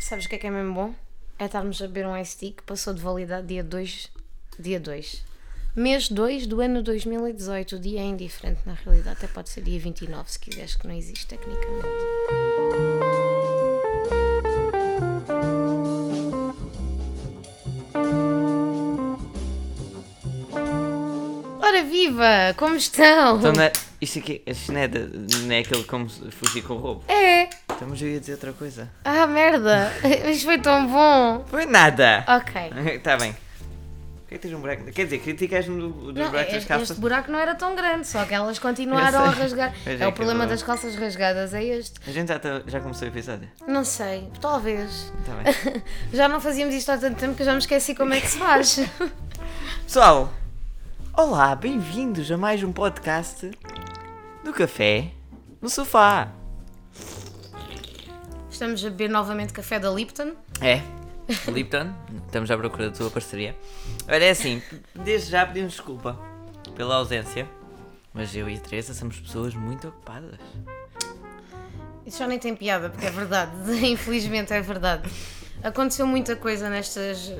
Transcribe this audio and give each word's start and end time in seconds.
sabes 0.00 0.26
o 0.26 0.28
que 0.28 0.34
é 0.36 0.38
que 0.38 0.46
é 0.46 0.50
mesmo 0.50 0.74
bom? 0.74 0.94
É 1.38 1.46
estarmos 1.46 1.80
a 1.82 1.86
beber 1.86 2.06
um 2.06 2.16
ice 2.16 2.36
tea 2.36 2.52
que 2.52 2.62
passou 2.62 2.94
de 2.94 3.00
validade 3.00 3.46
dia 3.46 3.64
2. 3.64 4.10
Dia 4.58 4.78
2. 4.80 5.24
Mês 5.76 6.08
2 6.08 6.46
do 6.46 6.60
ano 6.60 6.82
2018. 6.82 7.76
O 7.76 7.80
dia 7.80 8.00
é 8.00 8.04
indiferente 8.04 8.60
na 8.64 8.74
realidade. 8.74 9.16
Até 9.18 9.26
pode 9.26 9.48
ser 9.48 9.62
dia 9.62 9.78
29 9.80 10.30
se 10.30 10.38
quiseres, 10.38 10.76
que 10.76 10.86
não 10.86 10.94
existe 10.94 11.26
tecnicamente. 11.26 11.88
Ora 21.60 21.82
viva! 21.84 22.54
Como 22.56 22.76
estão? 22.76 23.38
Então, 23.38 23.52
não 23.52 23.62
é, 23.62 23.72
isto 24.00 24.18
aqui 24.18 24.42
isto 24.46 24.72
não, 24.72 24.80
é 24.80 24.88
de- 24.88 25.38
não 25.44 25.52
é 25.54 25.58
aquele 25.60 25.84
como 25.84 26.08
fugir 26.08 26.62
com 26.62 26.74
roubo. 26.76 27.04
É! 27.08 27.48
Mas 27.88 28.00
eu 28.02 28.08
ia 28.08 28.20
dizer 28.20 28.32
outra 28.32 28.52
coisa. 28.52 28.88
Ah, 29.04 29.26
merda! 29.26 29.92
Isto 30.30 30.44
foi 30.46 30.58
tão 30.58 30.86
bom! 30.86 31.44
Foi 31.48 31.66
nada! 31.66 32.24
Ok. 32.28 32.72
Está 32.96 33.16
bem. 33.18 33.34
Tens 34.40 34.52
um 34.52 34.58
buraco? 34.60 34.84
Quer 34.86 35.04
dizer, 35.04 35.18
criticas-me 35.20 35.80
do, 35.80 35.88
dos 36.12 36.14
Não, 36.14 36.28
buracos 36.28 36.54
das 36.54 36.64
calças? 36.64 36.90
este 36.90 37.00
buraco 37.00 37.30
não 37.30 37.38
era 37.38 37.54
tão 37.54 37.76
grande, 37.76 38.04
só 38.04 38.24
que 38.24 38.34
elas 38.34 38.58
continuaram 38.58 39.20
a 39.26 39.30
rasgar. 39.30 39.72
Mas 39.86 40.00
É 40.00 40.04
é 40.04 40.08
o 40.08 40.12
problema 40.12 40.42
eu- 40.42 40.48
das 40.48 40.60
calças 40.60 40.96
rasgadas, 40.96 41.54
é 41.54 41.62
este. 41.62 42.00
A 42.04 42.10
gente 42.10 42.26
já, 42.26 42.38
tá- 42.40 42.62
já 42.66 42.80
começou 42.80 43.06
o 43.06 43.10
episódio. 43.12 43.48
Não 43.68 43.84
sei, 43.84 44.28
talvez. 44.40 45.12
Está 45.20 45.34
bem. 45.70 45.82
Já 46.12 46.26
não 46.28 46.40
fazíamos 46.40 46.74
isto 46.74 46.90
há 46.90 46.98
tanto 46.98 47.16
tempo 47.16 47.36
que 47.36 47.42
eu 47.42 47.46
já 47.46 47.52
me 47.52 47.58
esqueci 47.58 47.94
como 47.94 48.12
é 48.12 48.20
que 48.20 48.26
se 48.26 48.36
faz. 48.38 48.80
Pessoal, 49.86 50.32
olá, 51.16 51.54
bem-vindos 51.54 52.28
a 52.32 52.36
mais 52.36 52.60
um 52.64 52.72
podcast 52.72 53.52
do 54.42 54.52
Café 54.52 55.12
no 55.62 55.68
Sofá. 55.70 56.26
Estamos 58.54 58.84
a 58.84 58.88
beber 58.88 59.10
novamente 59.10 59.52
café 59.52 59.80
da 59.80 59.90
Lipton. 59.90 60.36
É, 60.60 60.80
Lipton, 61.50 61.92
estamos 62.24 62.48
à 62.52 62.56
procura 62.56 62.88
da 62.88 62.96
tua 62.96 63.10
parceria. 63.10 63.56
Olha, 64.06 64.26
é 64.26 64.30
assim, 64.30 64.62
desde 64.94 65.32
já 65.32 65.44
pedimos 65.44 65.72
desculpa 65.72 66.16
pela 66.76 66.94
ausência, 66.94 67.48
mas 68.12 68.32
eu 68.36 68.48
e 68.48 68.54
a 68.54 68.60
Teresa 68.60 68.94
somos 68.94 69.18
pessoas 69.18 69.56
muito 69.56 69.88
ocupadas. 69.88 70.38
Isso 72.06 72.16
já 72.16 72.28
nem 72.28 72.38
tem 72.38 72.54
piada, 72.54 72.90
porque 72.90 73.04
é 73.04 73.10
verdade. 73.10 73.52
Infelizmente 73.84 74.52
é 74.52 74.60
verdade. 74.60 75.10
Aconteceu 75.60 76.06
muita 76.06 76.36
coisa 76.36 76.70
nestas 76.70 77.34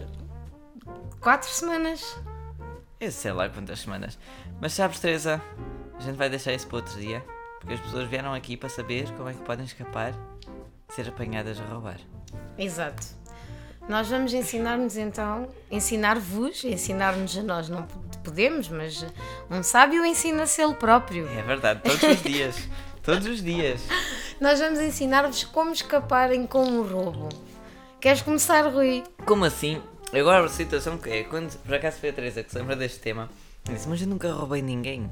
quatro 1.20 1.48
semanas. 1.48 2.18
Eu 2.98 3.12
sei 3.12 3.30
lá 3.30 3.48
quantas 3.48 3.78
semanas. 3.78 4.18
Mas 4.60 4.72
sabes, 4.72 4.98
Teresa, 4.98 5.40
a 5.96 6.02
gente 6.02 6.16
vai 6.16 6.28
deixar 6.28 6.52
isso 6.52 6.66
para 6.66 6.78
outro 6.78 6.98
dia, 6.98 7.24
porque 7.60 7.74
as 7.74 7.80
pessoas 7.80 8.08
vieram 8.08 8.34
aqui 8.34 8.56
para 8.56 8.68
saber 8.68 9.08
como 9.12 9.28
é 9.28 9.32
que 9.32 9.42
podem 9.42 9.64
escapar 9.64 10.12
ser 10.88 11.08
apanhadas 11.08 11.60
a 11.60 11.64
roubar. 11.64 11.98
Exato. 12.58 13.06
Nós 13.88 14.08
vamos 14.08 14.32
ensinar-nos 14.32 14.96
então, 14.96 15.48
ensinar-vos, 15.70 16.64
ensinar-nos 16.64 17.36
a 17.36 17.42
nós 17.42 17.68
não 17.68 17.86
podemos, 18.22 18.68
mas 18.68 19.04
um 19.50 19.62
sábio 19.62 20.04
ensina-se 20.06 20.62
ele 20.62 20.74
próprio. 20.74 21.28
É 21.28 21.42
verdade, 21.42 21.82
todos 21.82 22.02
os 22.02 22.22
dias. 22.22 22.68
todos 23.04 23.26
os 23.26 23.42
dias. 23.42 23.82
Nós 24.40 24.58
vamos 24.58 24.80
ensinar-vos 24.80 25.44
como 25.44 25.72
escaparem 25.72 26.46
com 26.46 26.64
um 26.64 26.82
roubo. 26.82 27.28
Queres 28.00 28.22
começar, 28.22 28.66
Rui? 28.68 29.04
Como 29.26 29.44
assim? 29.44 29.82
Agora 30.12 30.44
a 30.44 30.48
situação 30.48 30.96
que 30.96 31.10
é, 31.10 31.24
quando 31.24 31.54
por 31.58 31.74
acaso 31.74 31.98
foi 31.98 32.08
a 32.08 32.12
Teresa 32.12 32.42
que 32.42 32.50
se 32.50 32.58
lembra 32.58 32.76
deste 32.76 33.00
tema, 33.00 33.28
disse, 33.64 33.88
mas 33.88 34.00
eu 34.00 34.08
nunca 34.08 34.32
roubei 34.32 34.62
ninguém. 34.62 35.10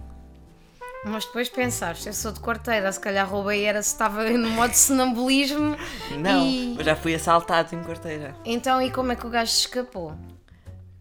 Mas 1.05 1.25
depois 1.25 1.49
pensaste, 1.49 2.07
eu 2.07 2.13
sou 2.13 2.31
de 2.33 2.39
quarteira, 2.41 2.91
se 2.93 3.01
calhar 3.01 3.29
roubei 3.29 3.65
era 3.65 3.83
se 3.83 3.89
estava 3.89 4.23
no 4.31 4.51
modo 4.51 4.73
sonambulismo. 4.73 5.77
Não, 6.19 6.47
E... 6.47 6.77
eu 6.79 6.85
já 6.85 6.95
fui 6.95 7.15
assaltado 7.15 7.75
em 7.75 7.83
quarteira. 7.83 8.37
Então, 8.45 8.81
e 8.81 8.91
como 8.91 9.11
é 9.13 9.17
que 9.17 9.27
o 9.27 9.31
gajo 9.31 9.51
se 9.51 9.61
escapou? 9.61 10.15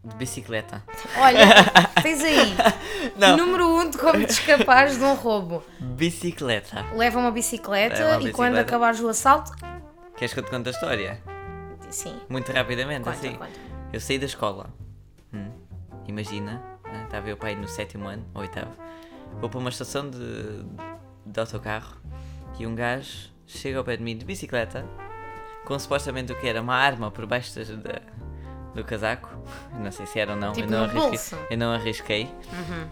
De 0.04 0.16
bicicleta. 0.16 0.84
Olha, 1.18 1.46
tens 2.02 2.24
aí, 2.24 2.56
Não. 3.16 3.38
número 3.38 3.68
1 3.68 3.80
um 3.80 3.90
de 3.92 3.98
como 4.00 4.26
te 4.26 4.32
escapares 4.32 4.98
de 4.98 5.04
um 5.04 5.14
roubo. 5.14 5.64
Bicicleta. 5.80 6.84
Leva 6.96 7.20
uma 7.20 7.30
bicicleta 7.30 8.04
Leva 8.04 8.18
uma 8.18 8.30
e 8.30 8.32
quando 8.32 8.54
bicicleta. 8.54 8.62
acabares 8.62 9.00
o 9.00 9.08
assalto... 9.10 9.52
Queres 10.18 10.34
que 10.34 10.40
eu 10.40 10.44
te 10.44 10.50
conte 10.50 10.68
a 10.70 10.72
história? 10.72 11.22
Sim, 11.92 12.20
Muito 12.28 12.52
rapidamente, 12.52 13.04
conta, 13.04 13.18
assim. 13.18 13.36
conta. 13.36 13.52
Eu 13.94 14.00
saí 14.00 14.18
da 14.18 14.26
escola. 14.26 14.74
Hum, 15.32 15.52
Imagina, 16.08 16.62
né, 16.84 17.04
estava 17.06 17.30
eu 17.30 17.38
pai 17.38 17.54
no 17.56 17.68
sétimo 17.68 18.08
ano, 18.08 18.26
oitavo. 18.34 18.72
Vou 19.40 19.50
para 19.50 19.60
uma 19.60 19.70
estação 19.70 20.10
de, 20.10 20.64
de 21.26 21.40
autocarro 21.40 21.98
e 22.60 22.68
um 22.68 22.76
gajo 22.76 23.32
chega 23.48 23.80
ao 23.80 23.84
pé 23.84 23.98
de 23.98 24.04
mim 24.04 24.16
de 24.16 24.24
bicicleta 24.24 24.86
com 25.66 25.78
supostamente 25.78 26.32
o 26.32 26.40
que 26.40 26.48
era 26.48 26.62
uma 26.62 26.76
arma 26.76 27.10
por 27.12 27.26
baixo 27.26 27.60
da, 27.60 28.02
do 28.74 28.84
casaco. 28.84 29.30
Não 29.80 29.92
sei 29.92 30.06
se 30.06 30.20
era 30.20 30.32
ou 30.32 30.38
não. 30.38 30.54
Tipo 30.54 30.72
eu, 30.72 30.72
não 30.72 30.84
arrisquei, 30.86 31.40
eu 31.50 31.58
não 31.58 31.72
arrisquei. 31.74 32.24
Uhum. 32.24 32.88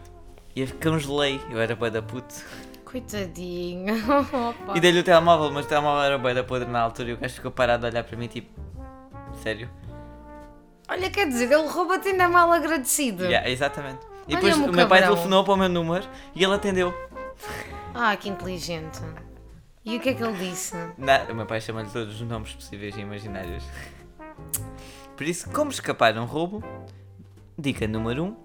E 0.56 0.62
eu 0.62 0.68
congelei, 0.82 1.40
eu 1.50 1.60
era 1.60 1.76
bué 1.76 1.90
da 1.90 2.02
puto. 2.02 2.36
Coitadinho. 2.84 3.96
Opa. 4.50 4.76
E 4.76 4.80
dei-lhe 4.80 5.00
o 5.00 5.04
telemóvel, 5.04 5.52
mas 5.52 5.66
o 5.66 5.70
telemóvel 5.70 6.04
era 6.04 6.18
bué 6.18 6.34
da 6.34 6.44
podre 6.44 6.70
na 6.70 6.82
altura 6.82 7.10
e 7.10 7.14
o 7.14 7.18
gajo 7.18 7.36
ficou 7.36 7.52
parado 7.52 7.86
a 7.86 7.90
olhar 7.90 8.04
para 8.04 8.18
mim 8.18 8.28
tipo... 8.28 8.60
Sério? 9.44 9.70
Olha, 10.90 11.10
quer 11.12 11.28
dizer, 11.28 11.52
ele 11.52 11.68
rouba-te 11.68 12.10
ainda 12.10 12.28
mal 12.28 12.52
agradecido. 12.52 13.26
Yeah, 13.26 13.48
exatamente. 13.48 14.09
E 14.30 14.36
depois 14.36 14.56
o 14.58 14.72
meu 14.72 14.88
pai 14.88 15.02
telefonou 15.02 15.44
para 15.44 15.54
o 15.54 15.58
meu 15.58 15.70
número 15.70 16.08
e 16.36 16.44
ele 16.44 16.54
atendeu. 16.54 16.94
Ah, 17.94 18.16
que 18.16 18.30
inteligente. 18.30 19.00
E 19.84 19.98
o 19.98 20.00
que 20.00 20.10
é 20.10 20.14
que 20.14 20.24
ele 20.24 20.38
disse? 20.50 20.76
Na- 20.98 21.24
o 21.24 21.36
meu 21.36 21.46
pai 21.46 21.60
chama-lhe 21.60 21.90
todos 21.90 22.22
os 22.22 22.28
nomes 22.28 22.54
possíveis 22.54 22.96
e 22.96 23.00
imaginários. 23.02 23.64
Por 25.18 25.24
isso, 25.26 25.50
como 25.50 25.72
escapar 25.72 26.16
a 26.18 26.22
um 26.22 26.26
roubo? 26.26 26.64
Dica 27.58 27.88
número 27.88 28.24
1, 28.24 28.28
um, 28.28 28.36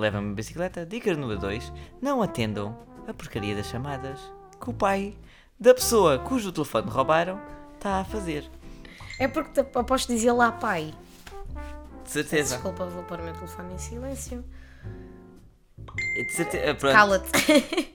leva-me 0.00 0.30
a 0.30 0.34
bicicleta. 0.34 0.86
Dica 0.86 1.12
número 1.14 1.38
2, 1.40 1.72
não 2.00 2.22
atendam 2.22 2.78
a 3.08 3.12
porcaria 3.12 3.54
das 3.54 3.66
chamadas 3.66 4.20
que 4.62 4.70
o 4.70 4.72
pai 4.72 5.14
da 5.58 5.74
pessoa 5.74 6.18
cujo 6.18 6.52
telefone 6.52 6.88
roubaram 6.90 7.40
está 7.74 8.00
a 8.00 8.04
fazer. 8.04 8.48
É 9.18 9.28
porque 9.28 9.60
aposto 9.74 10.08
dizer 10.08 10.32
lá 10.32 10.52
pai. 10.52 10.94
De 12.04 12.10
certeza. 12.10 12.54
Desculpa, 12.54 12.86
vou 12.86 13.02
pôr 13.04 13.20
o 13.20 13.22
meu 13.24 13.34
telefone 13.34 13.74
em 13.74 13.78
silêncio. 13.78 14.44
De 16.14 16.32
certeza. 16.32 16.74
Pronto. 16.74 16.92
Cala-te. 16.94 17.94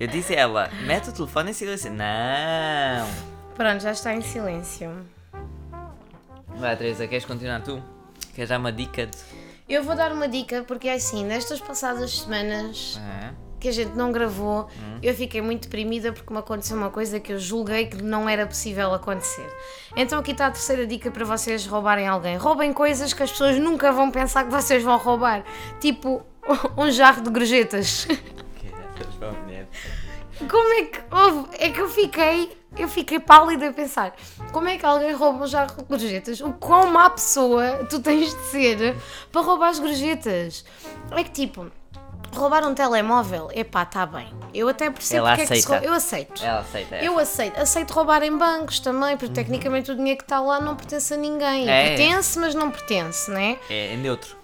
Eu 0.00 0.06
disse 0.08 0.34
a 0.34 0.40
ela, 0.40 0.70
mete 0.86 1.10
o 1.10 1.12
telefone 1.12 1.50
em 1.50 1.52
silêncio. 1.52 1.90
Não. 1.92 3.06
Pronto, 3.54 3.82
já 3.82 3.92
está 3.92 4.14
em 4.14 4.22
silêncio. 4.22 4.90
Vai, 6.48 6.76
Teresa, 6.76 7.06
queres 7.06 7.24
continuar 7.24 7.60
tu? 7.62 7.82
Queres 8.34 8.48
dar 8.48 8.58
uma 8.58 8.72
dica 8.72 9.06
de. 9.06 9.16
Eu 9.68 9.82
vou 9.82 9.96
dar 9.96 10.12
uma 10.12 10.28
dica 10.28 10.64
porque 10.66 10.88
é 10.88 10.94
assim, 10.94 11.24
nestas 11.24 11.60
passadas 11.60 12.20
semanas 12.20 13.00
Ah, 13.00 13.32
que 13.58 13.68
a 13.68 13.72
gente 13.72 13.94
não 13.96 14.12
gravou, 14.12 14.68
eu 15.02 15.12
fiquei 15.14 15.40
muito 15.42 15.62
deprimida 15.62 16.12
porque 16.12 16.32
me 16.32 16.38
aconteceu 16.38 16.76
uma 16.76 16.88
coisa 16.90 17.18
que 17.18 17.32
eu 17.32 17.38
julguei 17.38 17.86
que 17.86 18.00
não 18.00 18.28
era 18.28 18.46
possível 18.46 18.94
acontecer. 18.94 19.46
Então 19.96 20.20
aqui 20.20 20.30
está 20.30 20.46
a 20.46 20.50
terceira 20.50 20.86
dica 20.86 21.10
para 21.10 21.24
vocês 21.24 21.66
roubarem 21.66 22.06
alguém. 22.06 22.36
Roubem 22.36 22.72
coisas 22.72 23.12
que 23.12 23.22
as 23.22 23.30
pessoas 23.30 23.58
nunca 23.58 23.90
vão 23.90 24.10
pensar 24.10 24.44
que 24.44 24.50
vocês 24.50 24.82
vão 24.84 24.96
roubar. 24.98 25.42
Tipo, 25.80 26.24
um 26.76 26.90
jarro 26.90 27.22
de 27.22 27.30
gorjetas. 27.30 28.06
que. 28.06 30.46
Como 30.48 30.72
é 30.74 30.82
que 30.82 31.00
houve? 31.10 31.48
É 31.58 31.70
que 31.70 31.80
eu 31.80 31.88
fiquei, 31.88 32.56
eu 32.76 32.88
fiquei 32.88 33.18
pálida 33.18 33.68
a 33.68 33.72
pensar. 33.72 34.14
Como 34.52 34.68
é 34.68 34.76
que 34.76 34.84
alguém 34.84 35.14
rouba 35.14 35.44
um 35.44 35.46
jarro 35.46 35.76
de 35.76 35.84
gorjetas? 35.84 36.40
O 36.40 36.52
quão 36.52 36.90
má 36.90 37.08
pessoa 37.08 37.86
tu 37.88 38.00
tens 38.00 38.34
de 38.34 38.42
ser 38.50 38.96
para 39.32 39.40
roubar 39.40 39.70
as 39.70 39.78
gorjetas? 39.78 40.64
É 41.10 41.24
que 41.24 41.30
tipo, 41.30 41.70
roubar 42.36 42.66
um 42.66 42.74
telemóvel, 42.74 43.48
epá, 43.54 43.84
tá 43.84 44.04
bem. 44.04 44.28
Eu 44.52 44.68
até 44.68 44.90
percebo 44.90 45.26
Ela 45.26 45.36
porque 45.36 45.42
é 45.42 45.56
que 45.56 45.62
se 45.62 45.66
aceita. 45.66 45.86
Eu 45.86 45.94
aceito. 45.94 46.44
Ela 46.44 46.60
aceita. 46.60 46.96
Eu 46.96 47.18
aceito. 47.18 47.60
Aceito 47.60 47.90
roubar 47.92 48.22
em 48.22 48.36
bancos 48.36 48.80
também, 48.80 49.16
porque 49.16 49.32
tecnicamente 49.32 49.90
o 49.90 49.96
dinheiro 49.96 50.18
que 50.18 50.24
está 50.24 50.40
lá 50.40 50.60
não 50.60 50.76
pertence 50.76 51.14
a 51.14 51.16
ninguém. 51.16 51.68
É. 51.68 51.88
Pertence, 51.88 52.38
mas 52.38 52.54
não 52.54 52.70
pertence, 52.70 53.30
né? 53.30 53.58
É, 53.70 53.94
é 53.94 53.96
neutro. 53.96 54.35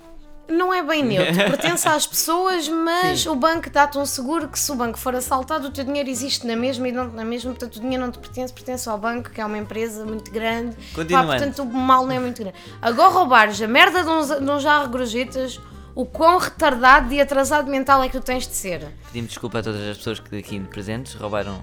Não 0.53 0.73
é 0.73 0.83
bem 0.83 1.03
neutro, 1.03 1.35
pertence 1.51 1.89
às 1.89 2.07
pessoas, 2.07 2.69
mas 2.69 3.27
o 3.27 3.35
banco 3.35 3.71
dá-te 3.71 3.99
um 3.99 4.07
seguro 4.07 4.49
que 4.49 4.59
se 4.59 4.71
o 4.71 4.75
banco 4.75 4.99
for 4.99 5.15
assaltado, 5.15 5.69
o 5.69 5.71
teu 5.71 5.85
dinheiro 5.85 6.09
existe 6.09 6.47
na 6.47 6.55
mesma 6.55 6.89
e 6.89 6.93
não 6.93 7.09
na 7.11 7.25
mesma, 7.25 7.51
portanto 7.53 7.77
o 7.77 7.81
dinheiro 7.81 8.05
não 8.05 8.13
te 8.13 8.19
pertence, 8.19 8.53
pertence 8.53 8.89
ao 8.89 8.99
banco, 8.99 9.31
que 9.31 9.41
é 9.41 9.47
uma 9.47 9.59
empresa 9.59 10.05
muito 10.05 10.31
grande. 10.31 10.77
Pá, 10.95 11.25
portanto 11.25 11.63
o 11.63 11.67
mal 11.67 12.07
não 12.07 12.13
é 12.13 12.19
muito 12.19 12.43
grande. 12.43 12.57
Agora 12.81 13.11
roubares 13.11 13.61
a 13.61 13.67
merda 13.67 14.03
de 14.03 14.09
um, 14.09 14.45
de 14.45 14.51
um 14.51 14.61
jarro 14.61 14.87
de 14.87 14.93
gorjetas, 14.93 15.61
o 15.95 16.05
quão 16.05 16.39
retardado 16.39 17.13
e 17.13 17.21
atrasado 17.21 17.71
mental 17.71 18.03
é 18.03 18.09
que 18.09 18.19
tu 18.19 18.25
tens 18.25 18.47
de 18.47 18.55
ser. 18.55 18.89
Pedimos 19.07 19.31
desculpa 19.31 19.59
a 19.59 19.63
todas 19.63 19.81
as 19.89 19.97
pessoas 19.97 20.21
que 20.21 20.39
aqui 20.39 20.61
presentes 20.61 21.15
roubaram 21.15 21.63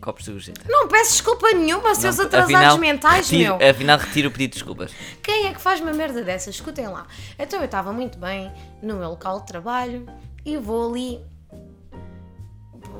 copos 0.00 0.24
de 0.24 0.30
gorjeta. 0.32 0.60
Não 0.68 0.88
peço 0.88 1.12
desculpa 1.12 1.50
nenhuma, 1.52 1.94
seus 1.94 2.16
Não, 2.16 2.24
atrasados 2.26 2.54
afinal, 2.54 2.78
mentais, 2.78 3.28
retiro, 3.30 3.58
meu. 3.58 3.70
Afinal, 3.70 3.98
retiro 3.98 4.28
o 4.28 4.30
pedido 4.32 4.50
de 4.52 4.54
desculpas. 4.58 4.92
Quem 5.22 5.46
é 5.46 5.52
que 5.54 5.60
faz 5.60 5.80
uma 5.80 5.92
merda 5.92 6.22
dessas? 6.22 6.54
Escutem 6.54 6.86
lá. 6.88 7.06
Então 7.38 7.58
eu 7.58 7.64
estava 7.64 7.92
muito 7.92 8.18
bem 8.18 8.50
no 8.82 8.94
meu 8.96 9.10
local 9.10 9.40
de 9.40 9.46
trabalho 9.46 10.06
e 10.44 10.56
vou 10.56 10.88
ali 10.90 11.20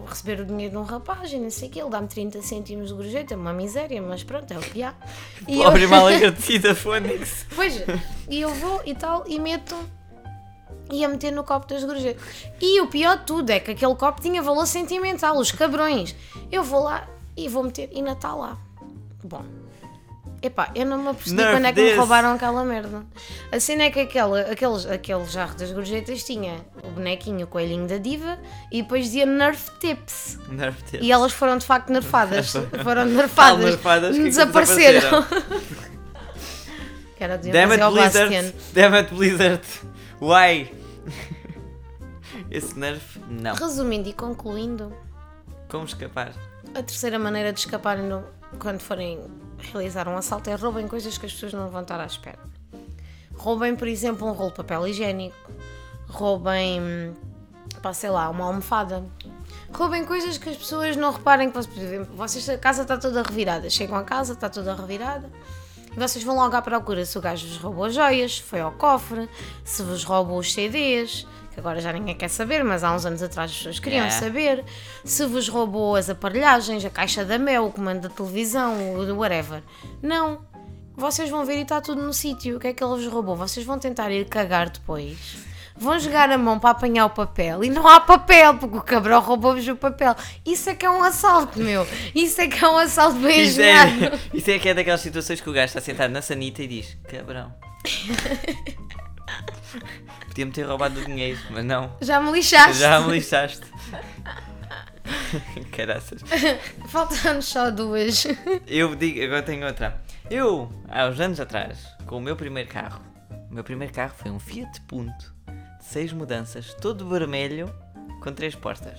receber 0.08 0.40
o 0.40 0.46
dinheiro 0.46 0.72
de 0.72 0.78
um 0.78 0.82
rapaz 0.84 1.30
e 1.32 1.38
não 1.38 1.50
sei 1.50 1.68
o 1.68 1.70
que, 1.70 1.80
ele 1.80 1.90
dá-me 1.90 2.08
30 2.08 2.40
cêntimos 2.40 2.88
de 2.88 2.94
gorjeta, 2.94 3.36
uma 3.36 3.52
miséria, 3.52 4.00
mas 4.00 4.22
pronto, 4.24 4.50
é 4.52 4.56
o 4.56 4.60
que 4.60 4.82
há. 4.82 4.94
E 5.46 5.58
eu- 5.58 5.64
Pobre 5.64 5.84
e 5.84 5.86
mal 5.86 6.06
agradecida, 6.08 6.74
Fónix. 6.74 7.46
Pois, 7.54 7.82
e 8.28 8.40
eu 8.40 8.48
vou 8.54 8.80
e 8.86 8.94
tal, 8.94 9.24
e 9.26 9.38
meto 9.38 9.76
e 10.90 11.04
a 11.04 11.08
meter 11.08 11.32
no 11.32 11.44
copo 11.44 11.66
das 11.66 11.84
gorjetas. 11.84 12.22
E 12.60 12.80
o 12.80 12.86
pior 12.86 13.18
de 13.18 13.24
tudo 13.24 13.50
é 13.50 13.60
que 13.60 13.70
aquele 13.72 13.94
copo 13.94 14.20
tinha 14.20 14.42
valor 14.42 14.66
sentimental, 14.66 15.36
os 15.36 15.52
cabrões. 15.52 16.14
Eu 16.50 16.62
vou 16.62 16.84
lá 16.84 17.06
e 17.36 17.48
vou 17.48 17.62
meter, 17.62 17.88
e 17.92 18.00
está 18.00 18.34
lá. 18.34 18.56
Bom, 19.22 19.44
epá, 20.42 20.70
eu 20.74 20.86
não 20.86 20.98
me 20.98 21.08
apercebi 21.08 21.36
Nerf 21.36 21.52
quando 21.52 21.64
é 21.66 21.72
que 21.72 21.80
me 21.80 21.86
desse. 21.86 21.98
roubaram 21.98 22.32
aquela 22.32 22.64
merda. 22.64 23.04
A 23.52 23.60
cena 23.60 23.84
é 23.84 23.90
que 23.90 24.00
aquela, 24.00 24.40
aqueles, 24.40 24.86
aquele 24.86 25.24
jarro 25.26 25.56
das 25.56 25.70
gorjetas 25.72 26.22
tinha 26.24 26.56
o 26.82 26.90
bonequinho, 26.90 27.44
o 27.44 27.48
coelhinho 27.48 27.86
da 27.86 27.98
diva, 27.98 28.38
e 28.72 28.82
depois 28.82 29.04
dizia 29.04 29.26
Nerf 29.26 29.70
Tips. 29.78 30.38
Nerf 30.48 30.82
tips. 30.84 31.00
E 31.06 31.12
elas 31.12 31.32
foram 31.32 31.58
de 31.58 31.66
facto 31.66 31.90
nerfadas. 31.92 32.52
foram 32.82 33.04
nerfadas. 33.04 33.64
nerfadas 33.64 34.16
que 34.16 34.24
desapareceram. 34.24 35.26
Que 37.16 37.24
era 37.24 37.36
de 37.36 37.50
Damn 37.50 37.72
it, 37.72 37.84
Blizzard. 37.84 38.54
Damn 38.72 38.94
it, 38.94 39.14
Blizzard. 39.14 39.62
Why? 40.20 40.72
Esse 42.50 42.78
nerf, 42.78 43.18
não. 43.28 43.54
Resumindo 43.54 44.08
e 44.08 44.12
concluindo, 44.12 44.92
Como 45.68 45.84
escapar? 45.84 46.32
a 46.74 46.82
terceira 46.82 47.18
maneira 47.18 47.52
de 47.52 47.60
escaparem 47.60 48.04
no- 48.04 48.24
quando 48.58 48.80
forem 48.80 49.20
realizar 49.58 50.08
um 50.08 50.16
assalto 50.16 50.50
é 50.50 50.54
roubem 50.54 50.86
coisas 50.88 51.16
que 51.18 51.26
as 51.26 51.32
pessoas 51.32 51.52
não 51.52 51.68
vão 51.68 51.82
estar 51.82 52.00
à 52.00 52.06
espera. 52.06 52.38
Roubem, 53.36 53.76
por 53.76 53.86
exemplo, 53.88 54.26
um 54.28 54.32
rolo 54.32 54.50
de 54.50 54.56
papel 54.56 54.86
higiênico. 54.88 55.36
Roubem, 56.08 56.80
hum, 56.80 57.14
pá, 57.82 57.92
sei 57.92 58.10
lá, 58.10 58.28
uma 58.30 58.44
almofada. 58.44 59.04
Roubem 59.72 60.04
coisas 60.04 60.38
que 60.38 60.48
as 60.48 60.56
pessoas 60.56 60.96
não 60.96 61.12
reparem 61.12 61.48
que 61.50 61.54
vocês, 61.56 61.72
por 61.74 61.82
exemplo, 61.82 62.16
vocês, 62.16 62.48
a 62.48 62.58
casa 62.58 62.82
está 62.82 62.96
toda 62.98 63.22
revirada. 63.22 63.70
Chegam 63.70 63.96
a 63.96 64.02
casa, 64.04 64.32
está 64.32 64.48
toda 64.48 64.74
revirada. 64.74 65.30
Vocês 65.98 66.24
vão 66.24 66.36
logo 66.36 66.54
à 66.56 66.62
procura 66.62 67.04
se 67.04 67.18
o 67.18 67.20
gajo 67.20 67.46
vos 67.46 67.56
roubou 67.58 67.84
as 67.84 67.94
joias, 67.94 68.38
foi 68.38 68.60
ao 68.60 68.72
cofre, 68.72 69.28
se 69.64 69.82
vos 69.82 70.04
roubou 70.04 70.38
os 70.38 70.52
CDs, 70.52 71.26
que 71.52 71.58
agora 71.60 71.80
já 71.80 71.92
ninguém 71.92 72.14
quer 72.14 72.28
saber, 72.28 72.62
mas 72.64 72.84
há 72.84 72.94
uns 72.94 73.04
anos 73.04 73.22
atrás 73.22 73.50
as 73.50 73.56
pessoas 73.56 73.78
queriam 73.80 74.06
Yeah. 74.06 74.20
saber, 74.20 74.64
se 75.04 75.26
vos 75.26 75.48
roubou 75.48 75.96
as 75.96 76.08
aparelhagens, 76.08 76.84
a 76.84 76.90
caixa 76.90 77.24
da 77.24 77.38
mel, 77.38 77.66
o 77.66 77.72
comando 77.72 78.02
da 78.02 78.08
televisão, 78.08 78.74
o 78.94 79.16
whatever. 79.16 79.62
Não. 80.02 80.46
Vocês 80.96 81.30
vão 81.30 81.44
ver 81.44 81.58
e 81.58 81.62
está 81.62 81.80
tudo 81.80 82.02
no 82.02 82.12
sítio. 82.12 82.56
O 82.56 82.60
que 82.60 82.66
é 82.68 82.72
que 82.72 82.82
ele 82.82 82.94
vos 82.94 83.06
roubou? 83.06 83.36
Vocês 83.36 83.64
vão 83.64 83.78
tentar 83.78 84.10
ir 84.10 84.24
cagar 84.28 84.68
depois. 84.68 85.47
Vão 85.78 85.98
jogar 85.98 86.30
a 86.30 86.38
mão 86.38 86.58
para 86.58 86.70
apanhar 86.70 87.06
o 87.06 87.10
papel 87.10 87.62
e 87.64 87.70
não 87.70 87.86
há 87.86 88.00
papel, 88.00 88.54
porque 88.54 88.76
o 88.76 88.82
cabrão 88.82 89.20
roubou-vos 89.20 89.66
o 89.68 89.76
papel. 89.76 90.14
Isso 90.44 90.70
é 90.70 90.74
que 90.74 90.84
é 90.84 90.90
um 90.90 91.02
assalto, 91.02 91.58
meu. 91.58 91.86
Isso 92.14 92.40
é 92.40 92.48
que 92.48 92.64
é 92.64 92.68
um 92.68 92.76
assalto 92.76 93.18
bem 93.20 93.42
Isso 93.42 93.60
é, 93.60 93.74
isso 94.34 94.50
é 94.50 94.58
que 94.58 94.68
é 94.68 94.74
daquelas 94.74 95.00
situações 95.00 95.40
que 95.40 95.48
o 95.48 95.52
gajo 95.52 95.66
está 95.66 95.80
sentado 95.80 96.10
na 96.10 96.20
sanita 96.20 96.62
e 96.62 96.66
diz: 96.66 96.96
Cabrão. 97.08 97.54
Podia-me 100.26 100.52
ter 100.52 100.62
roubado 100.62 101.00
o 101.00 101.04
dinheiro, 101.04 101.38
mas 101.50 101.64
não. 101.64 101.96
Já 102.00 102.20
me 102.20 102.32
lixaste. 102.32 102.78
Já 102.78 103.00
me 103.00 103.12
lixaste. 103.12 103.66
Caraças. 105.72 106.22
Faltam-nos 106.88 107.46
só 107.46 107.70
duas. 107.70 108.26
Eu 108.66 108.94
digo, 108.94 109.22
agora 109.24 109.42
tenho 109.42 109.66
outra. 109.66 110.00
Eu, 110.30 110.70
há 110.88 111.06
uns 111.06 111.18
anos 111.20 111.40
atrás, 111.40 111.78
com 112.06 112.18
o 112.18 112.20
meu 112.20 112.36
primeiro 112.36 112.68
carro, 112.68 113.00
o 113.50 113.54
meu 113.54 113.64
primeiro 113.64 113.92
carro 113.92 114.12
foi 114.16 114.30
um 114.30 114.38
Fiat 114.38 114.80
Punto, 114.82 115.34
seis 115.90 116.12
mudanças, 116.12 116.74
todo 116.74 117.08
vermelho, 117.08 117.72
com 118.22 118.32
três 118.32 118.54
portas. 118.54 118.98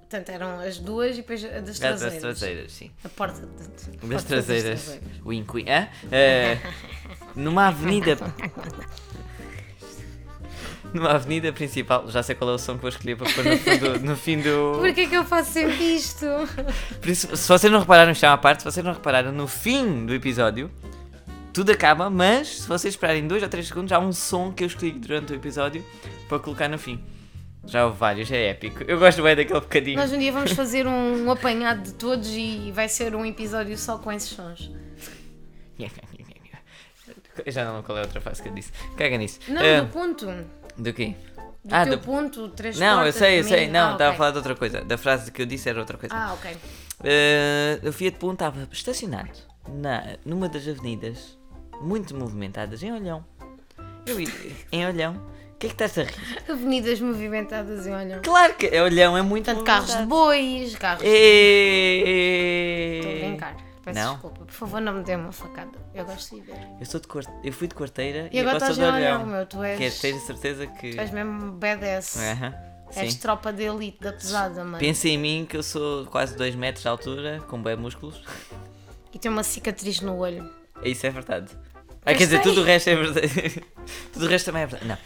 Portanto, 0.00 0.28
eram 0.28 0.60
as 0.60 0.76
duas 0.78 1.12
e 1.12 1.16
depois 1.22 1.42
a 1.44 1.48
das 1.60 1.62
Das 1.64 1.78
traseiras. 1.78 2.20
traseiras, 2.20 2.72
sim. 2.72 2.90
A 3.02 3.08
porta 3.08 3.40
de... 3.46 4.06
Das 4.08 4.24
traseiras. 4.24 5.00
Wink, 5.24 5.54
wink. 5.56 5.70
Hã? 5.70 5.88
Eh, 6.10 6.58
numa 7.34 7.68
avenida. 7.68 8.16
Numa 10.92 11.12
avenida 11.12 11.50
principal, 11.54 12.06
já 12.10 12.22
sei 12.22 12.34
qual 12.34 12.50
é 12.50 12.52
o 12.54 12.58
som 12.58 12.74
que 12.74 12.80
vou 12.82 12.90
escolher 12.90 13.16
para 13.16 13.32
pôr 13.32 13.42
no, 13.44 13.56
fundo- 13.56 14.00
no 14.00 14.14
fim 14.16 14.38
do. 14.40 14.74
Por 14.78 14.92
que 14.92 15.00
é 15.02 15.06
que 15.06 15.14
eu 15.16 15.24
faço 15.24 15.52
sempre 15.52 15.82
isto? 15.94 16.26
Por 17.00 17.08
isso, 17.08 17.34
se 17.34 17.48
vocês 17.48 17.72
não 17.72 17.80
repararam, 17.80 18.12
isto 18.12 18.26
é 18.26 18.28
uma 18.28 18.36
parte, 18.36 18.58
se 18.62 18.70
vocês 18.70 18.84
não 18.84 18.92
repararam, 18.92 19.32
no 19.32 19.48
fim 19.48 20.04
do 20.04 20.12
episódio, 20.12 20.70
tudo 21.52 21.70
acaba, 21.72 22.08
mas 22.10 22.60
se 22.62 22.68
vocês 22.68 22.94
esperarem 22.94 23.26
2 23.26 23.42
ou 23.42 23.48
3 23.48 23.66
segundos, 23.66 23.92
há 23.92 23.98
um 23.98 24.12
som 24.12 24.52
que 24.52 24.64
eu 24.64 24.66
escolhi 24.68 24.92
durante 24.92 25.32
o 25.32 25.36
episódio 25.36 25.84
para 26.28 26.38
colocar 26.38 26.68
no 26.68 26.78
fim. 26.78 27.02
Já 27.64 27.86
houve 27.86 27.96
vários, 27.98 28.30
é 28.32 28.48
épico. 28.50 28.82
Eu 28.88 28.98
gosto 28.98 29.22
bem 29.22 29.36
daquele 29.36 29.60
bocadinho. 29.60 29.96
Nós 29.96 30.10
um 30.12 30.18
dia 30.18 30.32
vamos 30.32 30.50
fazer 30.52 30.84
um, 30.86 31.26
um 31.26 31.30
apanhado 31.30 31.82
de 31.82 31.94
todos 31.94 32.28
e 32.30 32.72
vai 32.74 32.88
ser 32.88 33.14
um 33.14 33.24
episódio 33.24 33.76
só 33.78 33.98
com 33.98 34.10
esses 34.10 34.30
sons. 34.30 34.70
Já 37.46 37.64
não 37.64 37.72
lembro 37.72 37.86
qual 37.86 37.98
é 37.98 38.00
a 38.02 38.04
outra 38.04 38.20
frase 38.20 38.42
que 38.42 38.48
eu 38.48 38.52
disse. 38.54 38.72
Caga 38.96 39.16
nisso. 39.16 39.40
Não, 39.48 39.62
Ah, 39.62 39.80
do 39.80 39.88
ponto. 39.88 40.26
do 40.76 40.92
quê? 40.92 41.14
Do 41.64 41.74
Ah, 41.74 41.84
teu 41.86 41.96
do- 41.96 42.04
ponto, 42.04 42.48
três 42.48 42.78
Não, 42.78 43.06
eu 43.06 43.12
sei, 43.12 43.38
eu 43.40 43.44
sei. 43.44 43.68
Não, 43.68 43.90
ah, 43.90 43.92
estava 43.92 44.04
a 44.04 44.08
ok. 44.08 44.18
falar 44.18 44.30
de 44.32 44.36
outra 44.38 44.54
coisa. 44.56 44.80
Da 44.82 44.98
frase 44.98 45.30
que 45.30 45.40
eu 45.42 45.46
disse 45.46 45.68
era 45.68 45.78
outra 45.78 45.96
coisa. 45.96 46.14
Ah, 46.14 46.34
ok. 46.34 46.52
Uh, 46.52 47.88
o 47.88 47.92
Fiat 47.92 48.16
Punto 48.18 48.34
estava 48.34 48.68
estacionado 48.70 49.30
na, 49.68 50.16
numa 50.24 50.48
das 50.48 50.66
avenidas 50.68 51.38
muito 51.82 52.14
movimentadas 52.16 52.82
em 52.82 52.92
Olhão. 52.92 53.24
Eu 54.06 54.20
ia- 54.20 54.28
em 54.72 54.86
Olhão. 54.86 55.14
O 55.54 55.56
que 55.62 55.66
é 55.66 55.68
que 55.70 55.74
estás 55.84 55.96
a 55.98 56.02
rir? 56.02 56.42
Avenidas 56.50 57.00
movimentadas 57.00 57.86
e 57.86 57.90
olham. 57.90 58.20
Claro 58.22 58.54
que 58.54 58.66
é 58.66 58.82
Olhão, 58.82 59.16
é 59.16 59.22
muito 59.22 59.44
Portanto, 59.44 59.64
carros 59.64 59.96
de 59.96 60.06
bois, 60.06 60.74
carros. 60.76 61.04
E... 61.04 62.98
Estou 62.98 63.12
a 63.12 63.28
brincar. 63.28 63.56
Peço 63.84 63.98
Não? 63.98 64.12
desculpa. 64.12 64.44
Por 64.44 64.52
favor, 64.52 64.80
não 64.80 64.92
me 64.94 65.02
dê 65.04 65.14
uma 65.16 65.32
facada. 65.32 65.70
Eu 65.94 66.04
gosto 66.04 66.34
de 66.36 66.40
viver. 66.40 66.58
Eu, 66.80 66.86
sou 66.86 67.00
de 67.00 67.06
Quar- 67.08 67.40
eu 67.42 67.52
fui 67.52 67.66
de 67.68 67.74
quarteira 67.74 68.28
E 68.32 68.38
agora 68.38 68.60
sou 68.60 68.68
estás 68.70 68.76
de 68.76 68.82
em 68.82 68.86
Olhão. 68.86 69.20
olhão, 69.22 69.26
meu. 69.26 69.46
Tu 69.46 69.62
és, 69.62 69.78
Que 69.78 69.84
é, 69.84 69.90
tens 70.12 70.22
certeza 70.22 70.66
que. 70.66 70.90
tu 70.94 71.00
és 71.00 71.10
mesmo. 71.10 71.58
Aham, 71.60 72.54
És 72.94 73.12
sim. 73.14 73.18
tropa 73.20 73.52
de 73.52 73.62
elite 73.64 73.98
da 74.00 74.12
pesada, 74.12 74.64
mano. 74.64 74.78
Pensa 74.78 75.08
em 75.08 75.18
mim 75.18 75.46
que 75.48 75.56
eu 75.56 75.62
sou 75.62 76.06
quase 76.06 76.36
2 76.36 76.54
metros 76.54 76.82
de 76.82 76.88
altura, 76.88 77.40
com 77.48 77.60
bem 77.62 77.74
músculos. 77.76 78.22
E 79.12 79.18
tem 79.18 79.30
uma 79.30 79.42
cicatriz 79.42 80.00
no 80.00 80.16
olho. 80.18 80.48
Isso 80.84 81.06
é 81.06 81.10
verdade. 81.10 81.50
Ah, 82.04 82.12
quer 82.14 82.24
dizer, 82.24 82.42
tudo 82.42 82.60
o 82.62 82.64
resto 82.64 82.90
é 82.90 82.96
verdade. 82.96 83.28
tudo 84.12 84.26
o 84.26 84.28
resto 84.28 84.46
também 84.46 84.62
é 84.62 84.66
verdade. 84.66 84.88
Não. 84.88 84.98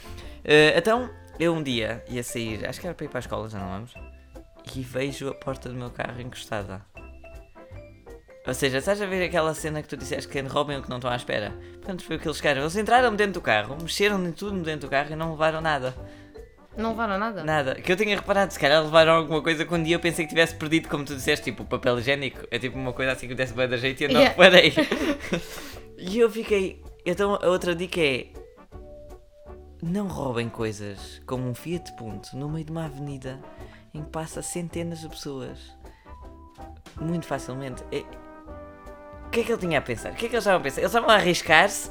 Eh, 0.43 0.73
então, 0.77 1.09
eu 1.39 1.53
um 1.53 1.61
dia 1.61 2.03
ia 2.09 2.23
sair, 2.23 2.67
acho 2.67 2.79
que 2.79 2.87
era 2.87 2.95
para 2.95 3.05
ir 3.05 3.09
para 3.09 3.19
a 3.19 3.21
escola, 3.21 3.49
já 3.49 3.59
não 3.59 3.73
lembro. 3.73 3.91
E 4.75 4.81
vejo 4.81 5.29
a 5.29 5.33
porta 5.33 5.69
do 5.69 5.75
meu 5.75 5.89
carro 5.89 6.19
encostada. 6.19 6.81
Ou 8.45 8.53
seja, 8.53 8.77
estás 8.77 9.01
a 9.01 9.05
ver 9.05 9.23
aquela 9.25 9.53
cena 9.53 9.81
que 9.81 9.89
tu 9.89 9.97
disseste 9.97 10.27
que 10.29 10.39
roubem 10.41 10.77
o 10.77 10.81
que 10.81 10.89
não 10.89 10.97
estão 10.97 11.11
à 11.11 11.15
espera? 11.15 11.53
Portanto, 11.73 12.03
foi 12.03 12.15
aqueles 12.15 12.39
caras. 12.39 12.63
Eles 12.63 12.77
entraram 12.77 13.13
dentro 13.13 13.33
do 13.33 13.41
carro, 13.41 13.77
mexeram 13.81 14.25
em 14.25 14.31
tudo 14.31 14.57
dentro 14.61 14.87
do 14.87 14.89
carro 14.89 15.11
e 15.11 15.15
não 15.15 15.31
levaram 15.31 15.59
nada. 15.59 15.93
Não 16.77 16.91
levaram 16.91 17.17
nada? 17.17 17.43
Nada. 17.43 17.75
Que 17.75 17.91
eu 17.91 17.97
tinha 17.97 18.15
reparado, 18.15 18.53
se 18.53 18.59
calhar 18.59 18.81
levaram 18.83 19.13
alguma 19.13 19.41
coisa 19.41 19.65
que 19.65 19.73
um 19.73 19.83
dia 19.83 19.95
eu 19.95 19.99
pensei 19.99 20.25
que 20.25 20.29
tivesse 20.29 20.55
perdido, 20.55 20.87
como 20.87 21.03
tu 21.03 21.13
disseste, 21.15 21.45
tipo 21.45 21.65
papel 21.65 21.99
higiênico. 21.99 22.47
É 22.49 22.57
tipo 22.57 22.77
uma 22.77 22.93
coisa 22.93 23.11
assim 23.11 23.27
que 23.27 23.35
desse 23.35 23.53
bem 23.53 23.67
da 23.67 23.75
jeito 23.77 24.01
e 24.01 24.03
eu 24.05 24.09
não 24.13 24.21
Yeah. 24.21 24.43
reparei. 24.43 24.73
e 25.97 26.19
eu 26.19 26.29
fiquei. 26.29 26.81
Então 27.09 27.35
a 27.41 27.47
outra 27.47 27.73
dica 27.73 28.01
é. 28.01 28.27
Não 29.81 30.07
roubem 30.07 30.49
coisas 30.49 31.21
como 31.25 31.47
um 31.47 31.55
Fiat 31.55 31.93
Punto 31.95 32.35
no 32.35 32.49
meio 32.49 32.65
de 32.65 32.71
uma 32.71 32.85
avenida 32.85 33.39
em 33.93 34.03
que 34.03 34.09
passa 34.09 34.41
centenas 34.41 34.99
de 34.99 35.07
pessoas. 35.07 35.57
Muito 36.99 37.25
facilmente. 37.25 37.81
É- 37.91 38.03
O 39.25 39.29
que 39.29 39.39
é 39.39 39.43
que 39.43 39.51
ele 39.51 39.59
tinha 39.61 39.79
a 39.79 39.81
pensar? 39.81 40.11
O 40.11 40.15
que 40.15 40.25
é 40.25 40.29
que 40.29 40.35
eles 40.35 40.43
estavam 40.43 40.59
a 40.59 40.63
pensar? 40.63 40.81
Eles 40.81 40.89
estavam 40.91 41.09
a 41.09 41.13
arriscar-se, 41.15 41.89